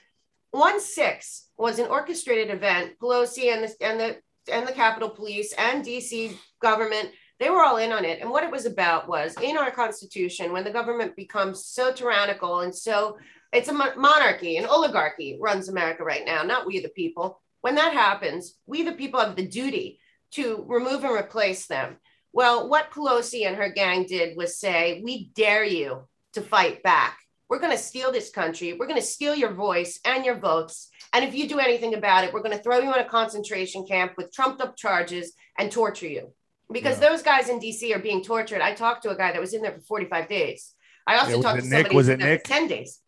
[0.50, 2.92] One six was an orchestrated event.
[3.00, 4.16] Pelosi and the and the
[4.50, 8.20] and the Capitol Police and DC government, they were all in on it.
[8.20, 12.60] And what it was about was in our Constitution, when the government becomes so tyrannical
[12.60, 13.16] and so
[13.52, 17.40] it's a monarchy, an oligarchy runs America right now, not we the people.
[17.62, 19.98] When that happens, we the people have the duty
[20.32, 21.96] to remove and replace them.
[22.32, 27.18] Well, what Pelosi and her gang did was say, We dare you to fight back.
[27.48, 28.72] We're going to steal this country.
[28.72, 30.88] We're going to steal your voice and your votes.
[31.12, 33.86] And if you do anything about it, we're going to throw you in a concentration
[33.86, 36.32] camp with trumped up charges and torture you.
[36.72, 37.10] Because Yeah.
[37.10, 38.62] those guys in DC are being tortured.
[38.62, 40.72] I talked to a guy that was in there for 45 days.
[41.06, 41.72] I also Yeah, talked to Nick?
[41.80, 42.44] somebody Was it Nick?
[42.44, 43.00] 10 days.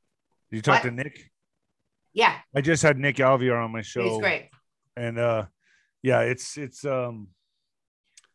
[0.50, 0.90] Did you talk What?
[0.90, 1.30] to Nick?
[2.14, 4.04] Yeah, I just had Nick Alviar on my show.
[4.04, 4.48] he's great.
[4.96, 5.46] And uh
[6.02, 7.28] yeah, it's it's um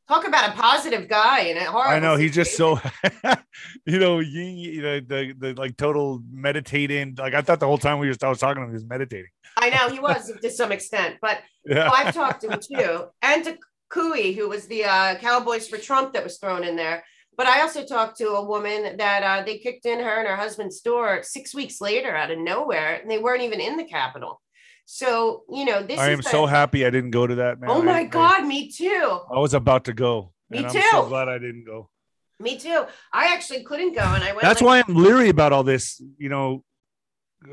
[0.10, 1.92] Talk about a positive guy and a horrible.
[1.94, 2.80] I know he's just so
[3.86, 7.16] you know, yin, you know, the the like total meditating.
[7.18, 8.86] Like I thought the whole time we were I was talking to him, he was
[8.86, 9.30] meditating.
[9.56, 11.90] I know he was to some extent, but Yeah.
[11.92, 13.58] Oh, I've talked to him too, and to
[13.92, 17.04] Couy, who was the uh, Cowboys for Trump that was thrown in there.
[17.40, 20.36] But I also talked to a woman that uh, they kicked in her and her
[20.36, 24.42] husband's door six weeks later out of nowhere, and they weren't even in the Capitol.
[24.84, 27.70] So you know, this I am so happy I didn't go to that, man.
[27.70, 29.22] Oh my I- God, me too.
[29.34, 30.34] I, was about to go.
[30.50, 31.08] Me and I'm so too.
[31.08, 31.90] glad I didn't go.
[32.42, 32.84] Me too.
[33.14, 34.42] I actually couldn't go, and I went.
[34.42, 36.66] That's like, why I'm leery about all this, you know,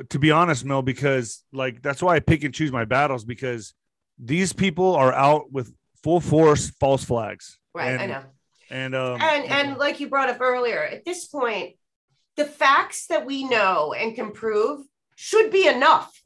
[0.09, 3.73] to be honest, Mel, because like that's why I pick and choose my battles because
[4.19, 5.73] these people are out with
[6.03, 7.61] full force false flags.
[7.73, 8.25] Right, and, I know.
[8.71, 11.75] And um and and like you brought up earlier at this point
[12.37, 16.21] the facts that we know and can prove should be enough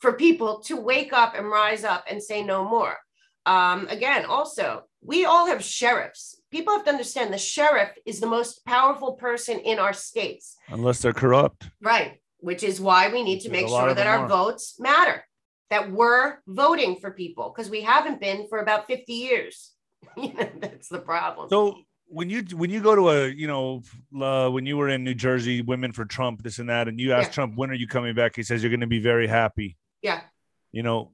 [0.00, 2.96] for people to wake up and rise up and say no more.
[3.46, 6.40] Um, again also we all have sheriffs.
[6.50, 10.56] People have to understand the sheriff is the most powerful person in our states.
[10.68, 11.68] Unless they're corrupt.
[11.80, 14.28] right which is why we need to Which is make sure that our are.
[14.28, 15.24] votes matter
[15.70, 19.72] that we're voting for people because we haven't been for about 50 years
[20.22, 23.82] you know that's the problem So when you when you go to a you know
[24.20, 27.12] uh, when you were in New Jersey, women for Trump, this and that, and you
[27.12, 27.34] ask Yeah.
[27.34, 29.76] Trump when are you coming back, he says you're going to be very happy.
[30.02, 30.20] yeah
[30.72, 31.12] You know,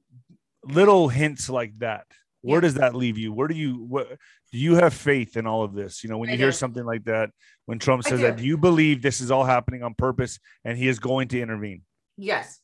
[0.65, 2.05] little hints like that.
[2.41, 2.61] Where Yeah.
[2.61, 3.33] does that leave you?
[3.33, 4.07] Where do you what
[4.51, 6.03] do you have faith in all of this?
[6.03, 6.57] You know, when I you hear do.
[6.63, 7.29] something like that,
[7.65, 8.25] when Trump says do.
[8.25, 11.41] that, do you believe this is all happening on purpose and he is going to
[11.41, 11.81] intervene?
[12.17, 12.59] Yes,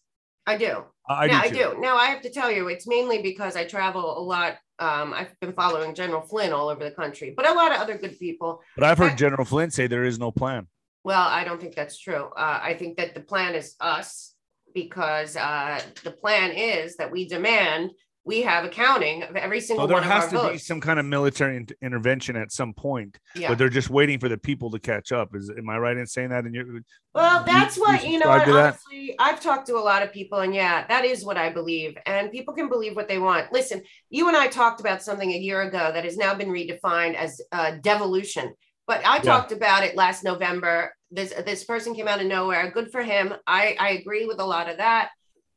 [0.45, 0.83] I do.
[1.07, 1.33] I, do.
[1.33, 1.75] I do.
[1.79, 4.57] Now, I have to tell you, it's mainly because I travel a lot.
[4.79, 7.97] Um, I've been following General Flynn all over the country, but a lot of other
[7.97, 8.61] good people.
[8.75, 10.67] But I've heard I- General Flynn say there is no plan.
[11.03, 12.29] Well, I don't think that's true.
[12.35, 14.33] Uh, I think that the plan is us
[14.73, 17.91] because uh, the plan is that we demand
[18.25, 21.57] we have accounting of every single So there has to be some kind of military
[21.57, 23.47] in- intervention at some point, yeah.
[23.47, 25.35] but they're just waiting for the people to catch up.
[25.35, 26.43] Is am I right in saying that?
[26.43, 26.81] And you
[27.15, 28.25] Well, that's you what you know.
[28.25, 31.37] subscribe What, honestly, I've talked to a lot of people, and yeah, that is what
[31.37, 31.97] I believe.
[32.05, 33.51] And people can believe what they want.
[33.51, 37.15] Listen, you and I talked about something a year ago that has now been redefined
[37.15, 38.53] as uh, devolution.
[38.85, 40.93] But I talked about it last November.
[41.11, 42.71] This this person came out of nowhere.
[42.71, 43.33] Good for him.
[43.45, 45.09] I I agree with a lot of that.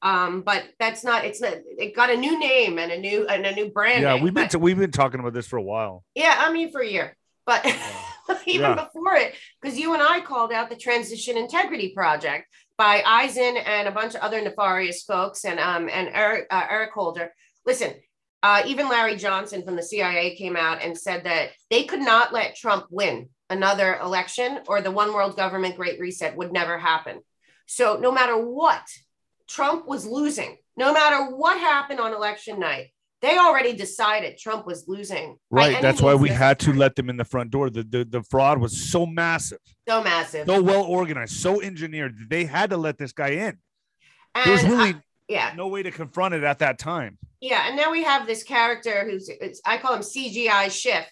[0.02, 1.24] Um, but that's not.
[1.24, 1.54] It's not.
[1.78, 4.02] It got a new name and a new and a new brand.
[4.02, 6.04] yeah, we've been but- t- we've been talking about this for a while.
[6.14, 7.64] yeah, I mean for a year, but
[8.46, 8.74] even Yeah.
[8.74, 13.86] before it, because you and I called out the Transition Integrity Project by Eisen and
[13.86, 17.32] a bunch of other nefarious folks, and um and Eric uh, Eric Holder.
[17.64, 17.94] Listen,
[18.42, 22.32] uh, even Larry Johnson from the CIA came out and said that they could not
[22.32, 27.20] let Trump win another election, or the one world government Great Reset would never happen.
[27.66, 28.82] So no matter what,
[29.48, 30.56] Trump was losing.
[30.76, 32.88] No matter what happened on election night,
[33.20, 35.36] they already decided Trump was losing.
[35.50, 35.80] Right.
[35.80, 37.70] That's why we had to let them in the front door.
[37.70, 40.46] The, the the fraud was so massive, so massive.
[40.46, 42.18] so well organized, so engineered.
[42.18, 43.58] that They had to let this guy in.
[44.34, 44.94] and There was I- really
[45.28, 47.16] yeah, no way to confront it at that time.
[47.40, 47.68] yeah.
[47.68, 51.06] And now we have this character who's it's, I call him CGI Schiff,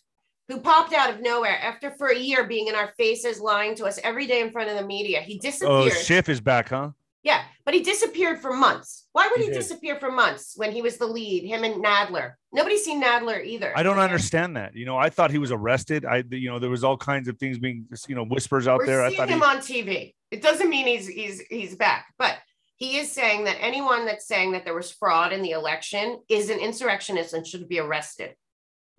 [0.49, 3.85] who popped out of nowhere after for a year being in our faces, lying to
[3.87, 5.21] us every day in front of the media.
[5.21, 5.93] He oh, disappeared.
[5.93, 6.03] Oh.
[6.03, 6.91] Schiff is back, huh?
[7.23, 9.07] Yeah, but he disappeared for months.
[9.13, 11.45] Why would He he, disappear for months when he was the lead?
[11.45, 12.35] Him and Nadler.
[12.51, 13.77] Nobody's seen Nadler either.
[13.77, 14.75] I don't understand that.
[14.75, 16.07] You know, I thought he was arrested.
[16.07, 18.87] I, you know, there was all kinds of things being, you know, whispers out We're
[18.87, 19.05] there.
[19.05, 20.15] I thought him he, on TV.
[20.31, 22.39] It doesn't mean he's he's he's back, but
[22.77, 26.49] he is saying that anyone that's saying that there was fraud in the election is
[26.49, 28.35] an insurrectionist and should be arrested.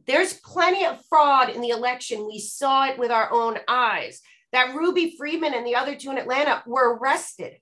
[0.06, 2.28] There's plenty of fraud in the election.
[2.28, 4.22] We saw it with our own eyes.
[4.52, 7.54] That Ruby Freeman and the other two in Atlanta were arrested.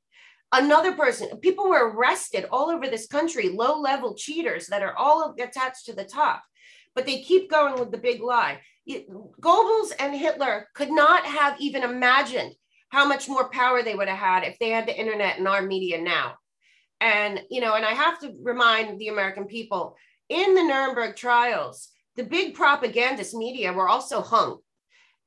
[0.51, 5.35] Another person, people were arrested all over this country, low level cheaters that are all
[5.39, 6.43] attached to the top.
[6.95, 8.59] But they keep going with the big lie.
[8.89, 12.53] Goebbels and Hitler could not have even imagined
[12.89, 15.61] how much more power they would have had if they had the internet and our
[15.61, 16.33] media now.
[16.99, 19.95] And, you know, and I have to remind the American people
[20.27, 24.57] in the Nuremberg trials, the big propagandist media were also hung.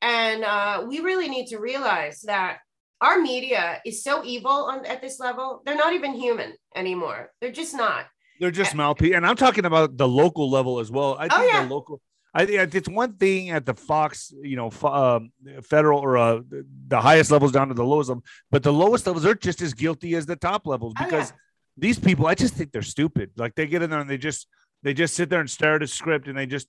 [0.01, 2.59] And uh, we really need to realize that
[3.03, 5.62] our media is so evil on, at this level.
[5.65, 7.33] They're not even human anymore.
[7.41, 8.07] They're just not.
[8.41, 9.15] They're just mouthpiece.
[9.15, 11.17] And I'm talking about the local level as well.
[11.19, 11.65] I oh, think oh, yeah.
[11.65, 12.01] the local
[12.35, 15.21] I think it's one thing at the Fox, you know, uh,
[15.62, 16.41] federal or uh,
[16.88, 19.75] the highest levels down to the lowest level, but the lowest levels are just as
[19.75, 21.41] guilty as the top levels because oh, yeah.
[21.77, 23.33] these people, I just think they're stupid.
[23.37, 24.47] Like they get in there and they just
[24.83, 26.68] they just sit there and stare at a script and they just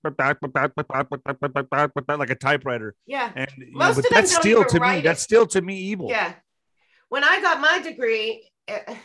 [2.19, 2.95] like a typewriter.
[3.07, 6.09] Yeah, and know, but that's still to me that's still to me evil.
[6.09, 6.33] Yeah,
[7.09, 8.49] when I got my degree,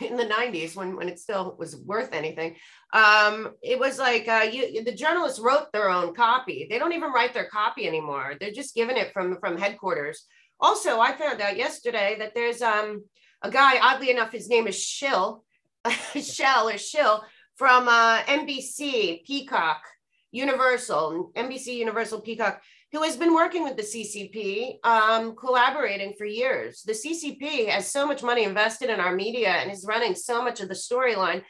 [0.01, 2.55] in the 90s when, when it still was worth anything
[2.93, 6.67] um, it was like uh, you, the journalists wrote their own copy.
[6.71, 8.35] They don't even write their copy anymore.
[8.41, 10.25] They're just giving it from from headquarters.
[10.61, 13.05] Also i found out yesterday that there's um,
[13.43, 15.45] a guy oddly enough his name is shill.
[16.21, 17.23] Shell or shill
[17.59, 19.83] from uh, nbc peacock
[20.31, 26.83] universal nbc universal peacock who has been working with the CCP, um, collaborating for years.
[26.83, 30.61] The CCP has so much money invested in our media and is running so much
[30.61, 31.43] of the storyline.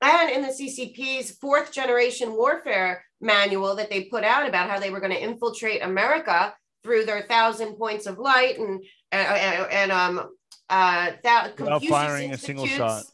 [0.00, 4.90] And in the CCP's fourth generation warfare manual that they put out about how they
[4.90, 10.30] were going to infiltrate America through their thousand points of light and and, and um
[10.68, 13.04] uh that without firing a single shot.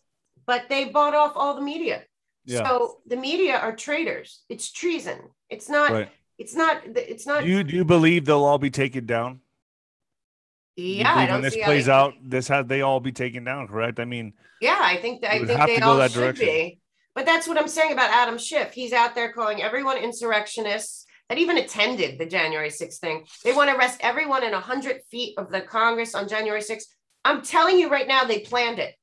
[0.46, 2.04] But they bought off all the media.
[2.48, 2.66] Yeah.
[2.66, 4.42] So the media are traitors.
[4.48, 5.18] It's treason.
[5.48, 6.08] It's not right
[6.38, 9.40] it's not it's not do you do you believe they'll all be taken down
[10.76, 14.04] yeah I when this plays out this has they all be taken down correct i
[14.04, 16.46] mean yeah i think i think they all should direction.
[16.46, 16.80] be
[17.14, 21.38] but that's what i'm saying about adam schiff he's out there calling everyone insurrectionists that
[21.38, 25.50] even attended the january 6th thing they want to arrest everyone in 100 feet of
[25.50, 26.84] the congress on january 6th
[27.24, 28.94] i'm telling you right now they planned it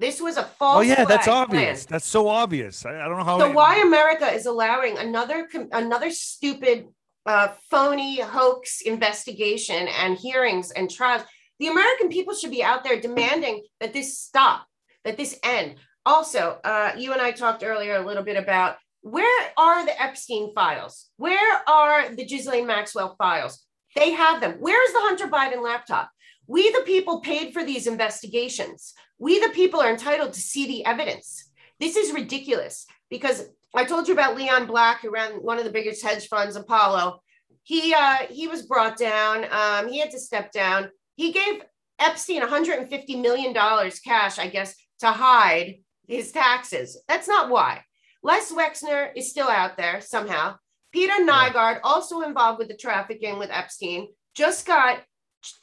[0.00, 0.78] this was a false.
[0.78, 1.84] Oh yeah, that's obvious.
[1.84, 1.94] Plan.
[1.94, 2.86] That's so obvious.
[2.86, 3.38] I, I, don't know how.
[3.38, 6.86] So why America is allowing another another stupid,
[7.26, 11.22] uh, phony hoax investigation and hearings and trials?
[11.58, 14.66] The American people should be out there demanding that this stop,
[15.04, 15.76] that this end.
[16.06, 20.54] Also, uh, you and I talked earlier a little bit about where are the Epstein
[20.54, 21.10] files?
[21.18, 23.66] Where are the Ghislaine Maxwell files?
[23.94, 24.56] They have them.
[24.60, 26.10] Where is the Hunter Biden laptop?
[26.50, 28.92] We, the people, paid for these investigations.
[29.20, 31.48] We, the people, are entitled to see the evidence.
[31.78, 35.70] This is ridiculous because I told you about Leon Black, who ran one of the
[35.70, 37.20] biggest hedge funds, Apollo.
[37.62, 39.44] He uh, he was brought down.
[39.44, 40.90] Um, he had to step down.
[41.14, 41.62] He gave
[42.00, 45.76] Epstein 150 million dollars cash, I guess, to hide
[46.08, 47.00] his taxes.
[47.06, 47.84] That's not why.
[48.24, 50.56] Les Wexner is still out there somehow.
[50.90, 55.04] Peter Nygard, also involved with the trafficking with Epstein, just got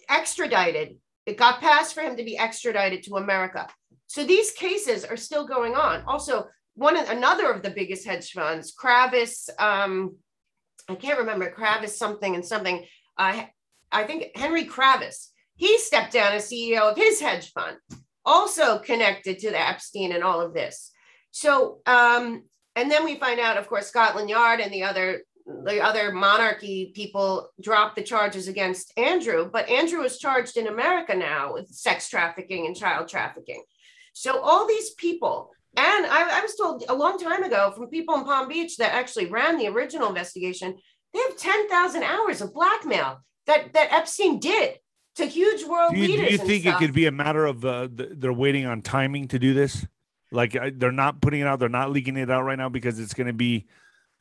[0.09, 0.97] extradited.
[1.25, 3.67] It got passed for him to be extradited to America.
[4.07, 6.03] So these cases are still going on.
[6.07, 10.15] Also, one another of the biggest hedge funds, Kravis, um,
[10.87, 12.85] I can't remember Kravis something and something.
[13.17, 13.43] Uh,
[13.91, 15.29] I think Henry Kravis.
[15.55, 17.77] He stepped down as CEO of his hedge fund,
[18.23, 20.91] also connected to the Epstein and all of this.
[21.31, 22.43] So, um,
[22.75, 26.91] and then we find out, of course, Scotland Yard and the other the other monarchy
[26.93, 32.09] people dropped the charges against Andrew, but Andrew is charged in America now with sex
[32.09, 33.63] trafficking and child trafficking.
[34.13, 38.15] So all these people, and I, I was told a long time ago from people
[38.15, 40.75] in Palm Beach that actually ran the original investigation,
[41.13, 44.77] they have 10,000 hours of blackmail that, that Epstein did
[45.15, 46.27] to huge world do you, leaders.
[46.27, 49.39] Do you think it could be a matter of uh, they're waiting on timing to
[49.39, 49.85] do this?
[50.29, 52.99] Like uh, they're not putting it out, they're not leaking it out right now because
[52.99, 53.65] it's going to be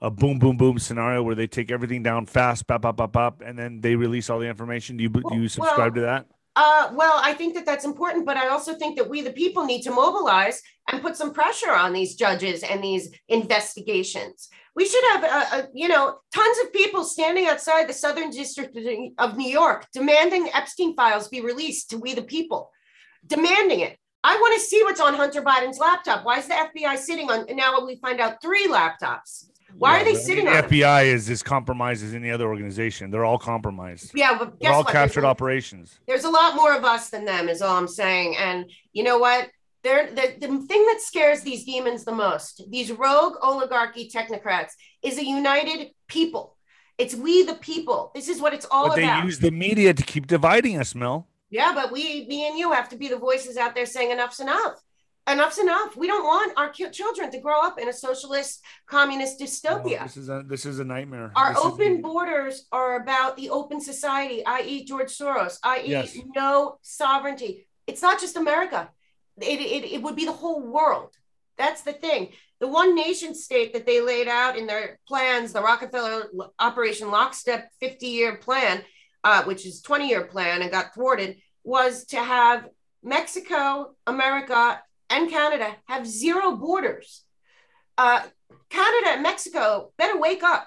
[0.01, 3.43] a boom, boom, boom scenario where they take everything down fast, pop, pop, pop, pop,
[3.45, 4.97] and then they release all the information.
[4.97, 6.27] Do you do you subscribe well, to that?
[6.57, 9.67] Uh, well, I think that that's important, but I also think that we, the people,
[9.67, 14.49] need to mobilize and put some pressure on these judges and these investigations.
[14.75, 18.77] We should have, uh, uh, you know, tons of people standing outside the Southern District
[19.19, 22.71] of New York demanding Epstein files be released to we, the people,
[23.27, 23.99] demanding it.
[24.25, 26.25] I want to see what's on Hunter Biden's laptop.
[26.25, 27.47] Why is the FBI sitting on?
[27.55, 29.44] Now we find out three laptops.
[29.75, 33.10] Why yeah, are they sitting the FBI is as compromised as any other organization.
[33.10, 34.12] They're all compromised.
[34.14, 34.92] Yeah, but guess They're all what?
[34.92, 35.98] captured there's operations.
[36.06, 38.37] there's a lot more of us than them, is all I'm saying.
[38.38, 39.50] And you know what?
[39.83, 44.71] They're, the, the thing that scares these demons the most, these rogue oligarchy technocrats,
[45.02, 46.56] is a united people.
[46.98, 48.10] It's we the people.
[48.14, 49.21] This is what it's all but about.
[49.21, 51.29] they use the media to keep dividing us, Mel.
[51.50, 54.40] Yeah, but we, me and you, have to be the voices out there saying enough's
[54.40, 54.81] enough.
[55.29, 55.96] Enough's enough.
[55.96, 59.98] We don't want our children to grow up in a socialist, communist dystopia.
[59.98, 61.33] No, this is a this is a nightmare.
[61.35, 66.16] Our This open borders are about the open society, i.e., George Soros, i.e., Yes.
[66.37, 67.66] no sovereignty.
[67.88, 68.88] It's not just America,
[69.40, 71.10] it, it, it would be the whole world.
[71.58, 72.29] That's the thing.
[72.60, 76.27] The one nation state that they laid out in their plans, the Rockefeller
[76.58, 78.83] Operation Lockstep 50 year plan,
[79.24, 82.68] uh, which is 20 year plan and got thwarted, was to have
[83.02, 84.81] Mexico, America,
[85.11, 87.23] and Canada have zero borders.
[87.98, 88.23] Uh,
[88.69, 90.67] Canada and Mexico better wake up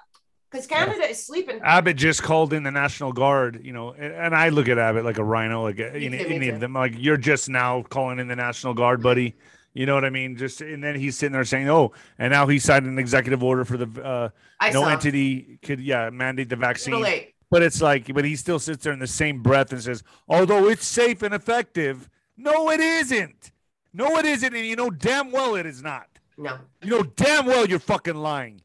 [0.49, 1.59] because Canada is sleeping.
[1.63, 5.17] Abbott just called in the National Guard, you know, and, I look at Abbott like
[5.17, 6.73] a rhino, like you know, any of them.
[6.73, 9.35] Like you're just now calling in the National Guard, buddy.
[9.73, 10.35] You know what I mean?
[10.35, 13.63] Just and then he's sitting there saying, "Oh," and now he signed an executive order
[13.63, 14.29] for the uh,
[14.59, 14.89] I no saw.
[14.89, 17.05] entity could yeah mandate the vaccine.
[17.51, 20.67] But it's like, but he still sits there in the same breath and says, "Although
[20.69, 23.51] it's safe and effective, no, it isn't.
[23.93, 26.07] No, it isn't, and you know damn well it is not.
[26.37, 26.57] No.
[26.83, 28.61] You know damn well you're fucking lying."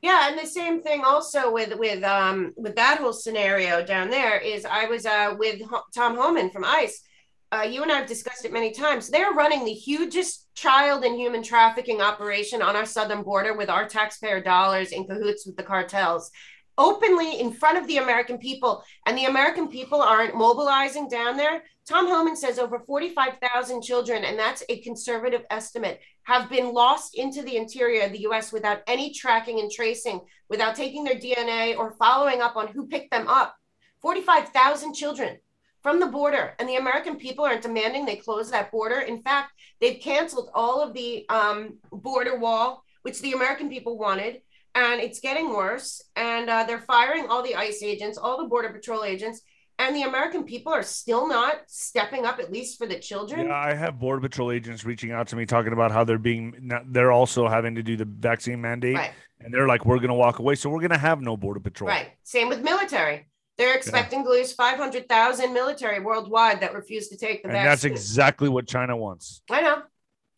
[0.00, 4.38] Yeah, and the same thing also with with um with that whole scenario down there
[4.38, 7.02] is I was uh with Ho- Tom Homan from ICE.
[7.50, 9.08] Uh, you and I have discussed it many times.
[9.08, 13.88] They're running the hugest child and human trafficking operation on our southern border with our
[13.88, 16.30] taxpayer dollars in cahoots with the cartels,
[16.78, 18.82] openly in front of the American people.
[19.06, 21.64] And the American people aren't mobilizing down there.
[21.86, 27.42] Tom Homan says over 45,000 children, and that's a conservative estimate, have been lost into
[27.42, 31.96] the interior of the US without any tracking and tracing, without taking their DNA or
[31.98, 33.56] following up on who picked them up.
[34.00, 35.38] 45,000 children
[35.82, 39.00] from the border, and the American people aren't demanding they close that border.
[39.00, 44.42] In fact, they've canceled all of the um, border wall, which the American people wanted,
[44.74, 46.02] and it's getting worse.
[46.16, 49.42] And uh, they're firing all the ICE agents, all the Border Patrol agents,
[49.78, 53.46] and the American people are still not stepping up, at least for the children.
[53.46, 56.70] Yeah, I have border patrol agents reaching out to me talking about how they're being
[56.88, 59.12] they're also having to do the vaccine mandate, Right.
[59.40, 61.60] and they're like, "We're going to walk away, so we're going to have no border
[61.60, 62.08] patrol." Right.
[62.24, 63.28] Same with military.
[63.56, 68.48] They're expecting to lose 500,000 military worldwide that refuse to take the and that's exactly
[68.48, 69.42] what China wants.
[69.50, 69.82] I know.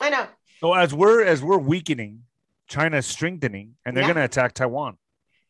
[0.01, 0.27] I know.
[0.61, 2.23] So as we're as we're weakening,
[2.71, 4.15] China's strengthening, and they're Yeah.
[4.15, 4.97] going to attack Taiwan.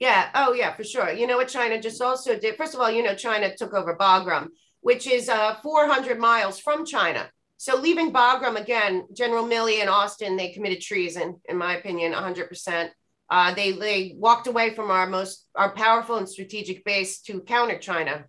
[0.00, 0.30] Yeah.
[0.34, 1.12] Oh, yeah, for sure.
[1.12, 2.56] You know what China just also did?
[2.56, 4.48] First of all, you know, China took over Bagram,
[4.80, 7.30] which is uh, 400 miles from China.
[7.58, 12.90] So leaving Bagram again, General Milley and Austin, they committed treason, in my opinion, 100%.
[13.28, 17.78] Uh, they they walked away from our most our powerful and strategic base to counter
[17.78, 18.24] China,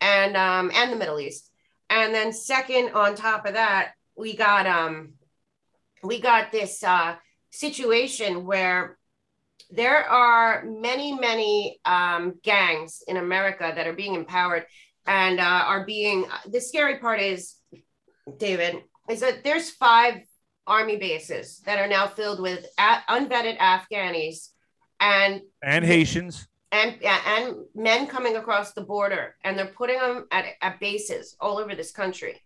[0.00, 1.50] and um, and the Middle East.
[1.90, 5.14] And then second, on top of that, we got um,
[6.02, 7.16] we got this uh,
[7.56, 8.98] situation where
[9.70, 14.64] there are many, many um, gangs in America that are being empowered
[15.06, 16.26] and uh, are being.
[16.46, 17.56] The scary part is,
[18.38, 18.76] David,
[19.10, 20.16] is that there's five
[20.66, 24.48] army bases that are now filled with a- unvetted Afghanis
[25.00, 26.48] and And Haitians.
[26.72, 31.58] and and men coming across the border and they're putting them at, at bases all
[31.58, 32.42] over this country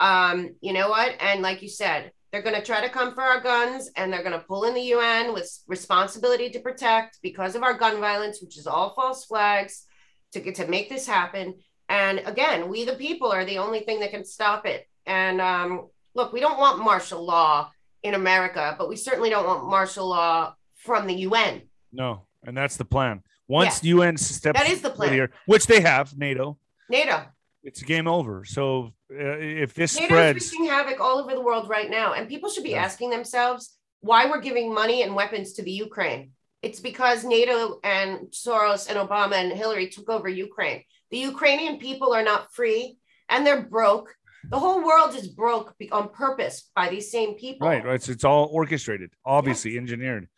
[0.00, 3.22] um you know what and like you said they're going to try to come for
[3.22, 7.54] our guns and they're going to pull in the un with responsibility to protect because
[7.54, 9.84] of our gun violence which is all false flags
[10.32, 11.54] to get to make this happen.
[11.88, 14.86] And again we the people are the only thing that can stop it.
[15.06, 17.70] And um look we don't want martial law
[18.02, 21.62] in america but we certainly don't want martial law from the un
[21.92, 23.22] No, and that's the plan.
[23.48, 25.12] Once UN steps That is the plan.
[25.12, 26.58] here, which they have, NATO,
[26.90, 27.24] nato
[27.62, 28.44] it's game over.
[28.44, 32.28] So uh, if this NATO's spreads, wreaking havoc all over the world right now, and
[32.28, 32.84] people should be Yeah.
[32.84, 36.32] asking themselves why we're giving money and weapons to the Ukraine.
[36.62, 40.82] It's because NATO and Soros and Obama and Hillary took over Ukraine.
[41.10, 42.98] The Ukrainian people are not free,
[43.28, 44.14] and they're broke.
[44.50, 47.66] The whole world is broke on purpose by these same people.
[47.68, 48.02] right, right.
[48.02, 50.28] So it's all orchestrated, obviously engineered.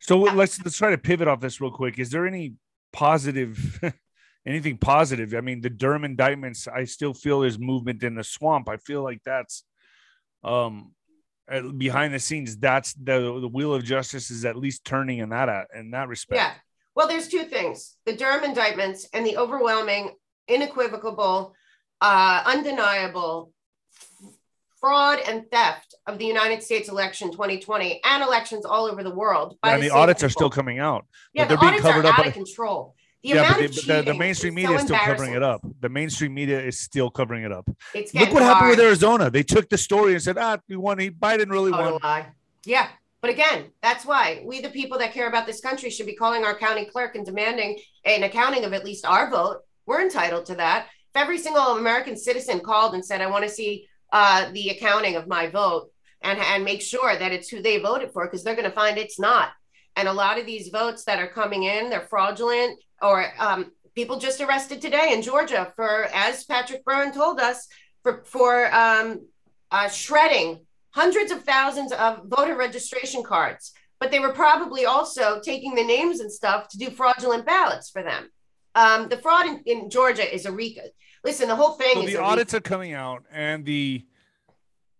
[0.00, 0.32] So Yeah.
[0.34, 1.98] let's let's try to pivot off this real quick.
[1.98, 2.54] Is there any
[2.92, 3.80] positive,
[4.46, 5.34] anything positive?
[5.34, 6.68] I mean, the Durham indictments.
[6.68, 8.68] I still feel there's movement in the swamp.
[8.68, 9.64] I feel like that's
[10.42, 10.92] um
[11.76, 12.56] behind the scenes.
[12.56, 16.40] That's the the wheel of justice is at least turning in that in that respect.
[16.40, 16.52] Yeah.
[16.94, 20.14] Well, there's two things the Durham indictments and the overwhelming,
[20.48, 21.54] unequivocal,
[22.00, 23.52] uh, undeniable
[24.80, 29.56] fraud and theft of the United States election 2020 and elections all over the world.
[29.62, 31.06] and the same audits are still coming out.
[31.32, 32.94] Yeah, but the they're being audits covered are up out by- of control.
[33.24, 35.66] The yeah, but, the, but the, the mainstream media so is still covering it up.
[35.80, 37.66] The mainstream media is still covering it up.
[37.94, 38.80] It's Look what happened with.
[38.80, 39.30] Arizona.
[39.30, 40.98] They took the story and said, "Ah, we won.
[40.98, 42.26] He Biden really Total won." lie.
[42.66, 42.88] Yeah,
[43.22, 46.44] But again, that's why we, the people that care about this country, should be calling
[46.44, 49.62] our county clerk and demanding an accounting of at least our vote.
[49.86, 50.88] We're entitled to that.
[51.14, 55.16] If every single American citizen called and said, I want to see uh, the accounting
[55.16, 58.54] of my vote and, and make sure that it's who they voted for, because they're
[58.54, 59.48] going to find it's not.
[59.96, 64.18] And a lot of these votes that are coming in, they're fraudulent or um, people
[64.18, 67.68] just arrested today in Georgia for, as Patrick Byrne told us,
[68.02, 69.26] for, for um,
[69.70, 75.74] uh, shredding hundreds of thousands of voter registration cards, but they were probably also taking
[75.74, 78.28] the names and stuff to do fraudulent ballots for them.
[78.74, 80.82] Um, the fraud in, in, Georgia is a RICO.
[81.24, 84.04] Listen, the whole thing so is the audits are coming out and the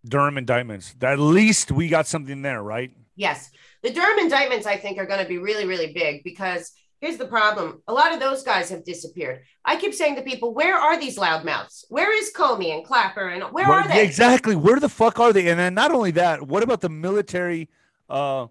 [0.04, 0.94] Durham indictments.
[1.02, 2.92] At least we got something there, right?
[3.16, 3.50] Yes.
[3.84, 6.72] The Durham indictments, I think, are going to be really, really big because
[7.02, 7.82] here's the problem.
[7.86, 9.42] A lot of those guys have disappeared.
[9.62, 11.84] I keep saying to people where are these loudmouths?
[11.90, 14.02] Where is comey and clapper and where well, are they?
[14.02, 14.56] Exactly.
[14.56, 15.48] Where the fuck are they?
[15.48, 17.68] And then not only that what about the military
[18.08, 18.46] uh,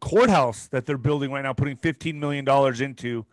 [0.00, 3.26] courthouse that they're building right now putting 15 million dollars into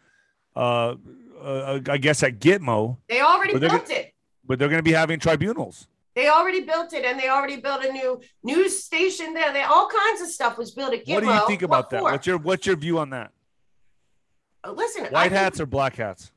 [0.58, 0.96] uh,
[1.42, 2.98] uh, i guess at gitmo?
[3.08, 4.14] They already built it.
[4.46, 5.88] but they're going to be having tribunals
[6.18, 9.54] they already built it, and they already built a new news station there.
[9.54, 11.14] They all kinds of stuff was built at Gitmo.
[11.14, 12.00] What do you think about what that?
[12.00, 12.12] For?
[12.12, 13.32] What's your What's your view on that?
[14.64, 16.32] Uh, listen, white hats or black hats?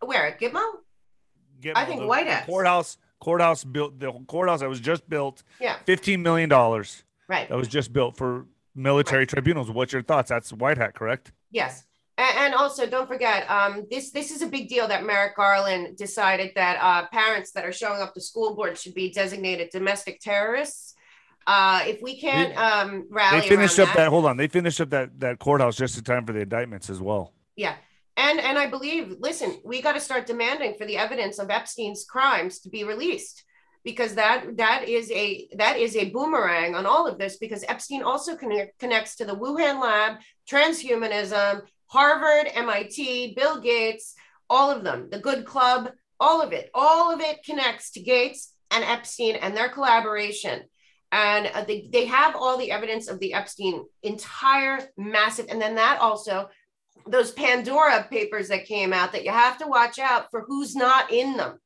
[0.00, 0.60] Where at Gitmo?
[1.62, 2.44] Gitmo I think white hats.
[2.44, 5.42] Courthouse, courthouse built the courthouse that was just built.
[5.58, 7.04] Yeah, fifteen million dollars.
[7.28, 7.48] Right.
[7.48, 8.44] That was just built for
[8.74, 9.28] military right.
[9.30, 9.70] tribunals.
[9.70, 10.28] What's your thoughts?
[10.28, 11.32] That's white hat, correct?
[11.50, 11.86] Yes.
[12.24, 16.52] And, also, don't forget, um, this this is a big deal that Merrick Garland decided
[16.54, 20.94] that uh, parents that are showing up to school board should be designated domestic terrorists.
[21.46, 24.80] Uh, if we can't um, rally, they finished up that, that, Hold on, they finished
[24.80, 27.32] up that that courthouse just in time for the indictments as well.
[27.56, 27.74] Yeah,
[28.16, 32.04] and and I believe, listen, we got to start demanding for the evidence of Epstein's
[32.04, 33.44] crimes to be released
[33.84, 38.02] because that that is a that is a boomerang on all of this because Epstein
[38.02, 40.18] also connect, connects to the Wuhan lab,
[40.48, 41.62] transhumanism,
[41.92, 44.14] Harvard, MIT, Bill Gates,
[44.48, 48.54] all of them, the Good Club, all of it, all of it connects to Gates
[48.70, 50.62] and Epstein and their collaboration.
[51.10, 55.74] And uh, they, they have all the evidence of the epstein entire massive and then
[55.74, 56.48] that also
[57.06, 61.12] those pandora papers that came out that you have to watch out for who's not
[61.12, 61.58] in them.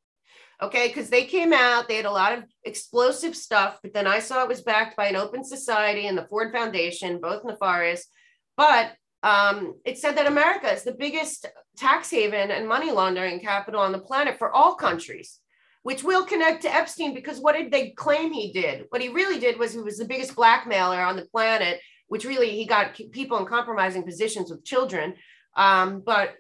[0.60, 4.18] Okay because they came out they had a lot of explosive stuff but then i
[4.18, 8.08] saw it was backed by an open society and the ford foundation both nefarious.
[8.56, 8.90] But
[9.22, 11.46] um, it said that america is the biggest
[11.76, 15.40] tax haven and money laundering capital on the planet for all countries
[15.86, 18.86] which will connect to Epstein because what did they claim he did?
[18.88, 22.50] What he really did was he was the biggest blackmailer on the planet, which really
[22.50, 25.14] he got people in compromising positions with children.
[25.56, 26.34] Um, but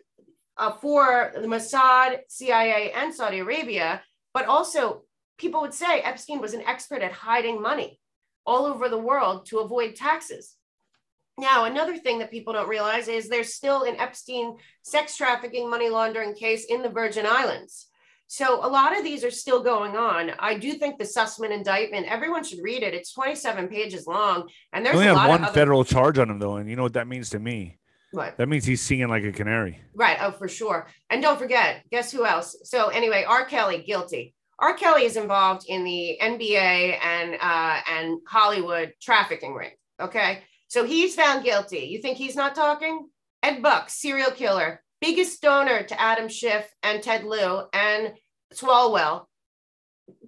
[0.56, 4.02] uh, for the Mossad, CIA, and Saudi Arabia,
[4.34, 5.02] but also
[5.38, 8.00] people would say Epstein was an expert at hiding money
[8.46, 10.56] all over the world to avoid taxes.
[11.38, 15.90] Now, another thing that people don't realize is there's still an Epstein sex trafficking money
[15.90, 17.88] laundering case in the Virgin Islands.
[18.28, 20.32] So a lot of these are still going on.
[20.38, 22.94] I do think the Sussmann indictment, everyone should read it.
[22.94, 24.48] It's 27 pages long.
[24.72, 26.56] And there's only a lot one other- federal charge on him though.
[26.56, 27.78] And you know what that means to me?
[28.12, 28.36] What?
[28.38, 29.80] That means he's singing like a canary.
[29.94, 30.16] Right.
[30.20, 30.88] Oh, for sure.
[31.10, 32.56] And don't forget, guess who else?
[32.64, 33.44] So anyway, R.
[33.44, 34.34] Kelly guilty.
[34.58, 34.74] R.
[34.74, 39.72] Kelly is involved in the NBA and uh, and Hollywood trafficking ring.
[40.00, 40.42] Okay.
[40.68, 41.86] So he's found guilty.
[41.90, 43.08] You think he's not talking?
[43.42, 48.14] Ed Buck, serial killer, biggest donor to Adam Schiff and Ted Lieu and
[48.52, 49.26] Swalwell,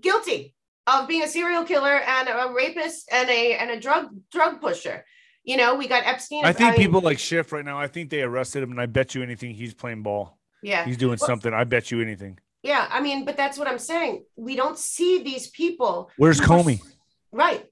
[0.01, 0.55] guilty
[0.86, 5.05] of being a serial killer and a rapist and a and a drug drug pusher.
[5.45, 6.45] You know, we got Epstein.
[6.45, 7.78] I think I people like Schiff right now.
[7.78, 10.39] I think they arrested him, and I bet you anything he's playing ball.
[10.62, 11.53] Yeah, he's doing well, something.
[11.53, 12.39] I bet you anything.
[12.62, 14.24] Yeah, I mean, but that's what I'm saying.
[14.36, 16.11] We don't see these people.
[16.16, 16.82] Where's Comey?
[17.30, 17.64] Right.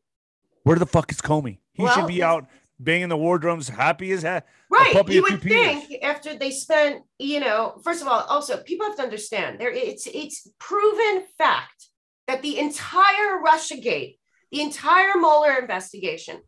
[0.63, 1.59] Where the fuck is Comey?
[1.77, 2.47] He well, should be out
[2.79, 4.47] banging the war drums, happy as heck.
[4.71, 4.95] Right.
[5.09, 9.03] You would think after they spent, you know, first of all, also people have to
[9.03, 11.89] understand there it's it's proven fact
[12.27, 14.19] that the entire Russia gate,
[14.51, 16.41] the entire Mueller investigation,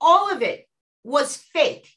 [0.00, 0.66] all of it
[1.04, 1.88] was fake.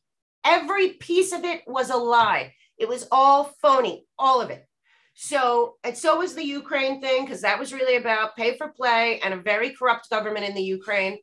[0.46, 2.54] Every piece of it was a lie.
[2.78, 4.66] It was all phony, all of it.
[5.14, 9.20] So, and so was the Ukraine thing, because that was really about pay for play
[9.22, 11.18] and a very corrupt government in the Ukraine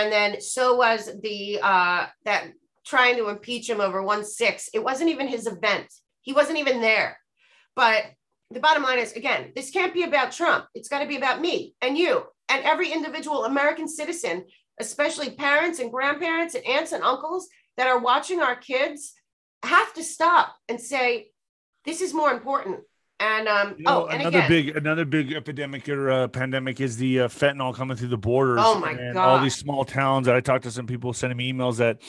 [0.00, 2.46] and then so was the uh, that
[2.84, 4.68] trying to impeach him over one six.
[4.74, 5.86] It wasn't even his event.
[6.22, 7.18] He wasn't even there.
[7.76, 8.04] But
[8.50, 10.66] the bottom line is again, this can't be about Trump.
[10.74, 14.44] It's got to be about me and you and every individual American citizen,
[14.80, 19.12] especially parents and grandparents and aunts and uncles that are watching our kids
[19.62, 21.28] have to stop and say,
[21.84, 22.80] this is more important
[23.22, 26.80] And um, You know, oh, and another again, big another big epidemic or uh, pandemic
[26.80, 28.58] is the uh, fentanyl coming through the borders.
[28.60, 31.52] Oh, my and All these small towns that I talked to some people sending me
[31.52, 32.02] emails that,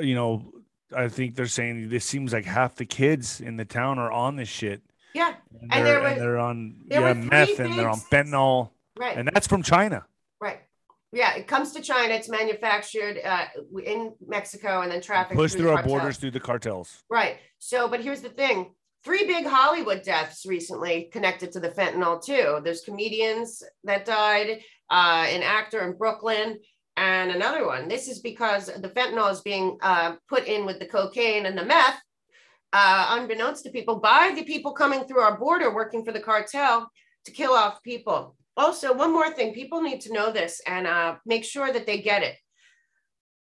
[0.00, 0.50] you know,
[0.96, 4.36] I think they're saying this seems like half the kids in the town are on
[4.36, 4.80] this shit.
[5.14, 9.18] yeah, And, And they're, were- and they're on yeah, meth and they're on fentanyl, right.
[9.18, 10.06] and that's from China.
[10.40, 10.60] Right.
[11.12, 12.14] Yeah, it comes to China.
[12.14, 13.46] It's manufactured uh,
[13.84, 15.92] in Mexico and then trafficked Push through through our cartels.
[15.98, 17.02] borders through the cartels.
[17.10, 17.38] Right.
[17.58, 18.70] So, but here's the thing:
[19.06, 22.58] three big Hollywood deaths recently connected to the fentanyl too.
[22.64, 24.58] There's comedians that died,
[24.90, 26.58] uh, an actor in Brooklyn,
[26.96, 27.86] and another one.
[27.86, 31.64] This is because the fentanyl is being uh, put in with the cocaine and the
[31.64, 32.00] meth,
[32.72, 36.90] uh, unbeknownst to people, by the people coming through our border working for the cartel
[37.26, 38.34] to kill off people.
[38.56, 42.00] Also, one more thing: people need to know this and uh, make sure that they
[42.00, 42.34] get it.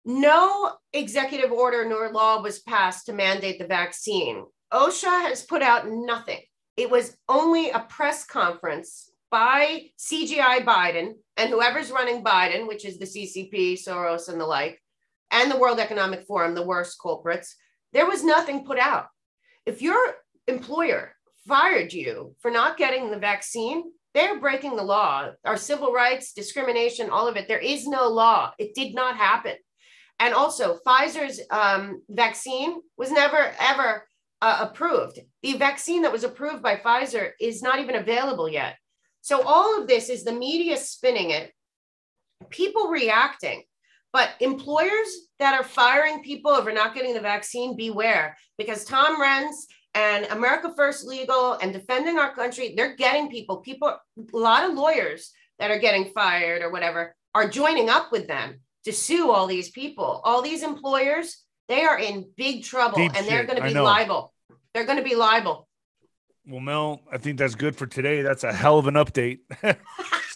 [0.05, 4.45] No executive order nor law was passed to mandate the vaccine.
[4.73, 6.41] OSHA has put out nothing.
[6.75, 12.97] It was only a press conference by CGI Biden and whoever's running Biden, which is
[12.97, 14.81] the CCP, Soros, and the like,
[15.31, 17.55] and the World Economic Forum, the worst culprits.
[17.93, 19.07] There was nothing put out.
[19.65, 19.97] If your
[20.47, 21.13] employer
[21.47, 25.29] fired you for not getting the vaccine, they're breaking the law.
[25.45, 27.47] Our civil rights, discrimination, all of it.
[27.47, 28.53] There is no law.
[28.57, 29.55] It did not happen.
[30.19, 34.07] And also, Pfizer's um, vaccine was never ever
[34.41, 35.19] uh, approved.
[35.43, 38.75] The vaccine that was approved by Pfizer is not even available yet.
[39.21, 41.51] So, all of this is the media spinning it,
[42.49, 43.63] people reacting.
[44.13, 45.07] But employers
[45.39, 49.53] that are firing people over not getting the vaccine, beware, because Tom Renz
[49.93, 54.75] and America First Legal and defending our country, they're getting people, people, a lot of
[54.75, 59.47] lawyers that are getting fired or whatever are joining up with them to sue all
[59.47, 60.21] these people.
[60.23, 64.33] All these employers, they are in big trouble Deep and they're going to be liable.
[64.73, 65.67] They're going to be liable.
[66.47, 68.21] Well, Mel, I think that's good for today.
[68.21, 69.39] That's a hell of an update.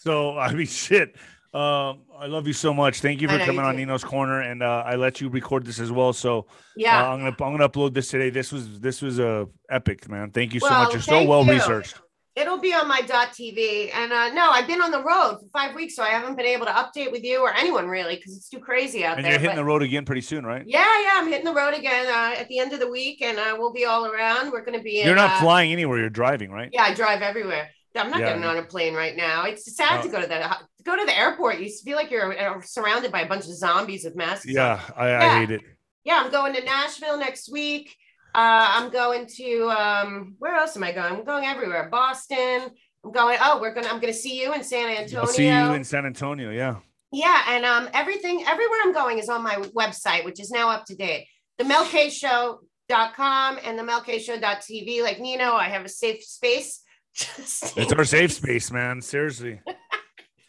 [0.01, 1.15] so, I mean, shit.
[1.53, 3.01] Um, I love you so much.
[3.01, 3.75] Thank you for coming you on.
[3.75, 6.13] Nino's Corner, and uh, I let you record this as well.
[6.13, 7.01] So, Yeah.
[7.01, 8.29] uh, I'm gonna I'm gonna upload this today.
[8.29, 10.31] This was this was a uh, epic, man.
[10.31, 10.93] Thank you so Well, much.
[10.93, 11.51] You're so well you.
[11.51, 11.99] researched.
[12.35, 13.93] It'll be on my dot TV.
[13.93, 16.45] And uh, no, I've been on the road for five weeks, so I haven't been
[16.45, 19.17] able to update with you or anyone really because it's too crazy out there.
[19.17, 19.31] And there.
[19.33, 20.63] you're hitting but- the road again pretty soon, right?
[20.65, 23.37] yeah, yeah, I'm hitting the road again uh, at the end of the week, and
[23.37, 24.51] uh, we'll be all around.
[24.51, 25.01] We're going to be.
[25.01, 25.99] In, You're not uh, flying anywhere.
[25.99, 26.69] You're driving, right?
[26.71, 27.69] Yeah, I drive everywhere.
[27.97, 28.27] I'm not Yeah.
[28.29, 29.43] getting on a plane right now.
[29.43, 30.03] It's sad No.
[30.03, 31.59] to go to the to go to the airport.
[31.59, 34.45] You feel like you're uh, surrounded by a bunch of zombies with masks.
[34.47, 35.39] Yeah, I, I Yeah.
[35.41, 35.61] hate it.
[36.05, 37.93] yeah, I'm going to Nashville next week.
[38.33, 41.13] Uh, I'm going to um, where else am I going?
[41.13, 41.89] I'm going everywhere.
[41.89, 42.69] Boston.
[43.03, 43.37] I'm going.
[43.41, 43.87] Oh, we're gonna.
[43.87, 45.21] I'm gonna see you in San Antonio.
[45.21, 46.51] I'll see you in San Antonio.
[46.51, 46.77] Yeah.
[47.11, 50.85] yeah, and um, everything everywhere I'm going is on my website, which is now up
[50.85, 51.27] to date.
[51.57, 55.01] The melkshow.com and the melkshow.tv.
[55.03, 56.81] Like Nino, I have a safe space.
[57.15, 59.01] Just It's our safe space, man.
[59.01, 59.59] Seriously.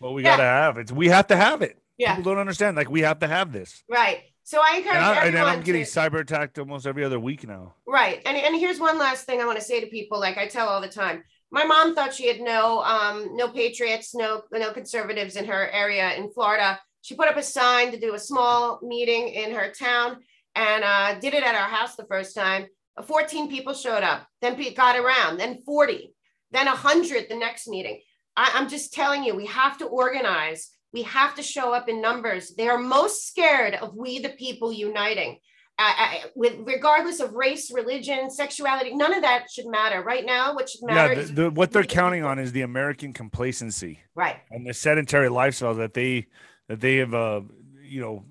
[0.01, 0.31] Well, we Yeah.
[0.37, 0.91] gotta have it.
[0.91, 1.79] We have to have it.
[1.97, 2.77] yeah, People don't understand.
[2.77, 3.85] Like we have to have this.
[3.89, 4.19] right.
[4.45, 7.47] So I encourage And, I, and I'm getting to- cyber attacked almost every other week
[7.47, 7.75] now.
[7.87, 8.21] Right.
[8.27, 10.69] And, and here's one last thing I want to say to people, like I tell
[10.69, 11.23] all the time.
[11.51, 16.15] My mom thought she had no um, no patriots, no no conservatives in her area
[16.15, 16.81] in Florida.
[17.03, 20.23] She put up a sign to do a small meeting in her town
[20.55, 22.67] and uh, did it at our house the first time.
[22.97, 26.15] Uh, 14 people showed up, then got around, then 40,
[26.53, 28.01] then 100 the next meeting.
[28.37, 30.71] I, I'm just telling you, we have to organize.
[30.93, 32.55] We have to show up in numbers.
[32.57, 35.39] They are most scared of we the people uniting
[35.79, 40.03] uh, uh, with regardless of race, religion, sexuality, none of that should matter.
[40.03, 43.13] Right now, what should matter Yeah, the, the, what they're counting on is the American
[43.13, 46.27] complacency right, and the sedentary lifestyle that they
[46.69, 47.41] that they have uh
[47.83, 48.25] you know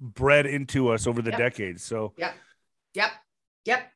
[0.00, 1.38] bred into us over the Yep.
[1.38, 1.82] decades.
[1.82, 2.34] So, yep,
[2.94, 3.10] yep,
[3.64, 3.92] yep.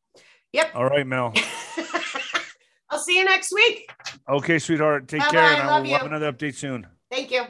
[0.52, 0.72] Yep.
[0.74, 1.32] All right, Mel.
[2.90, 3.90] I'll see you next week.
[4.28, 5.08] Okay, sweetheart.
[5.08, 6.86] Take Bye-bye, care, and I love will have another update soon.
[7.10, 7.44] Thank you.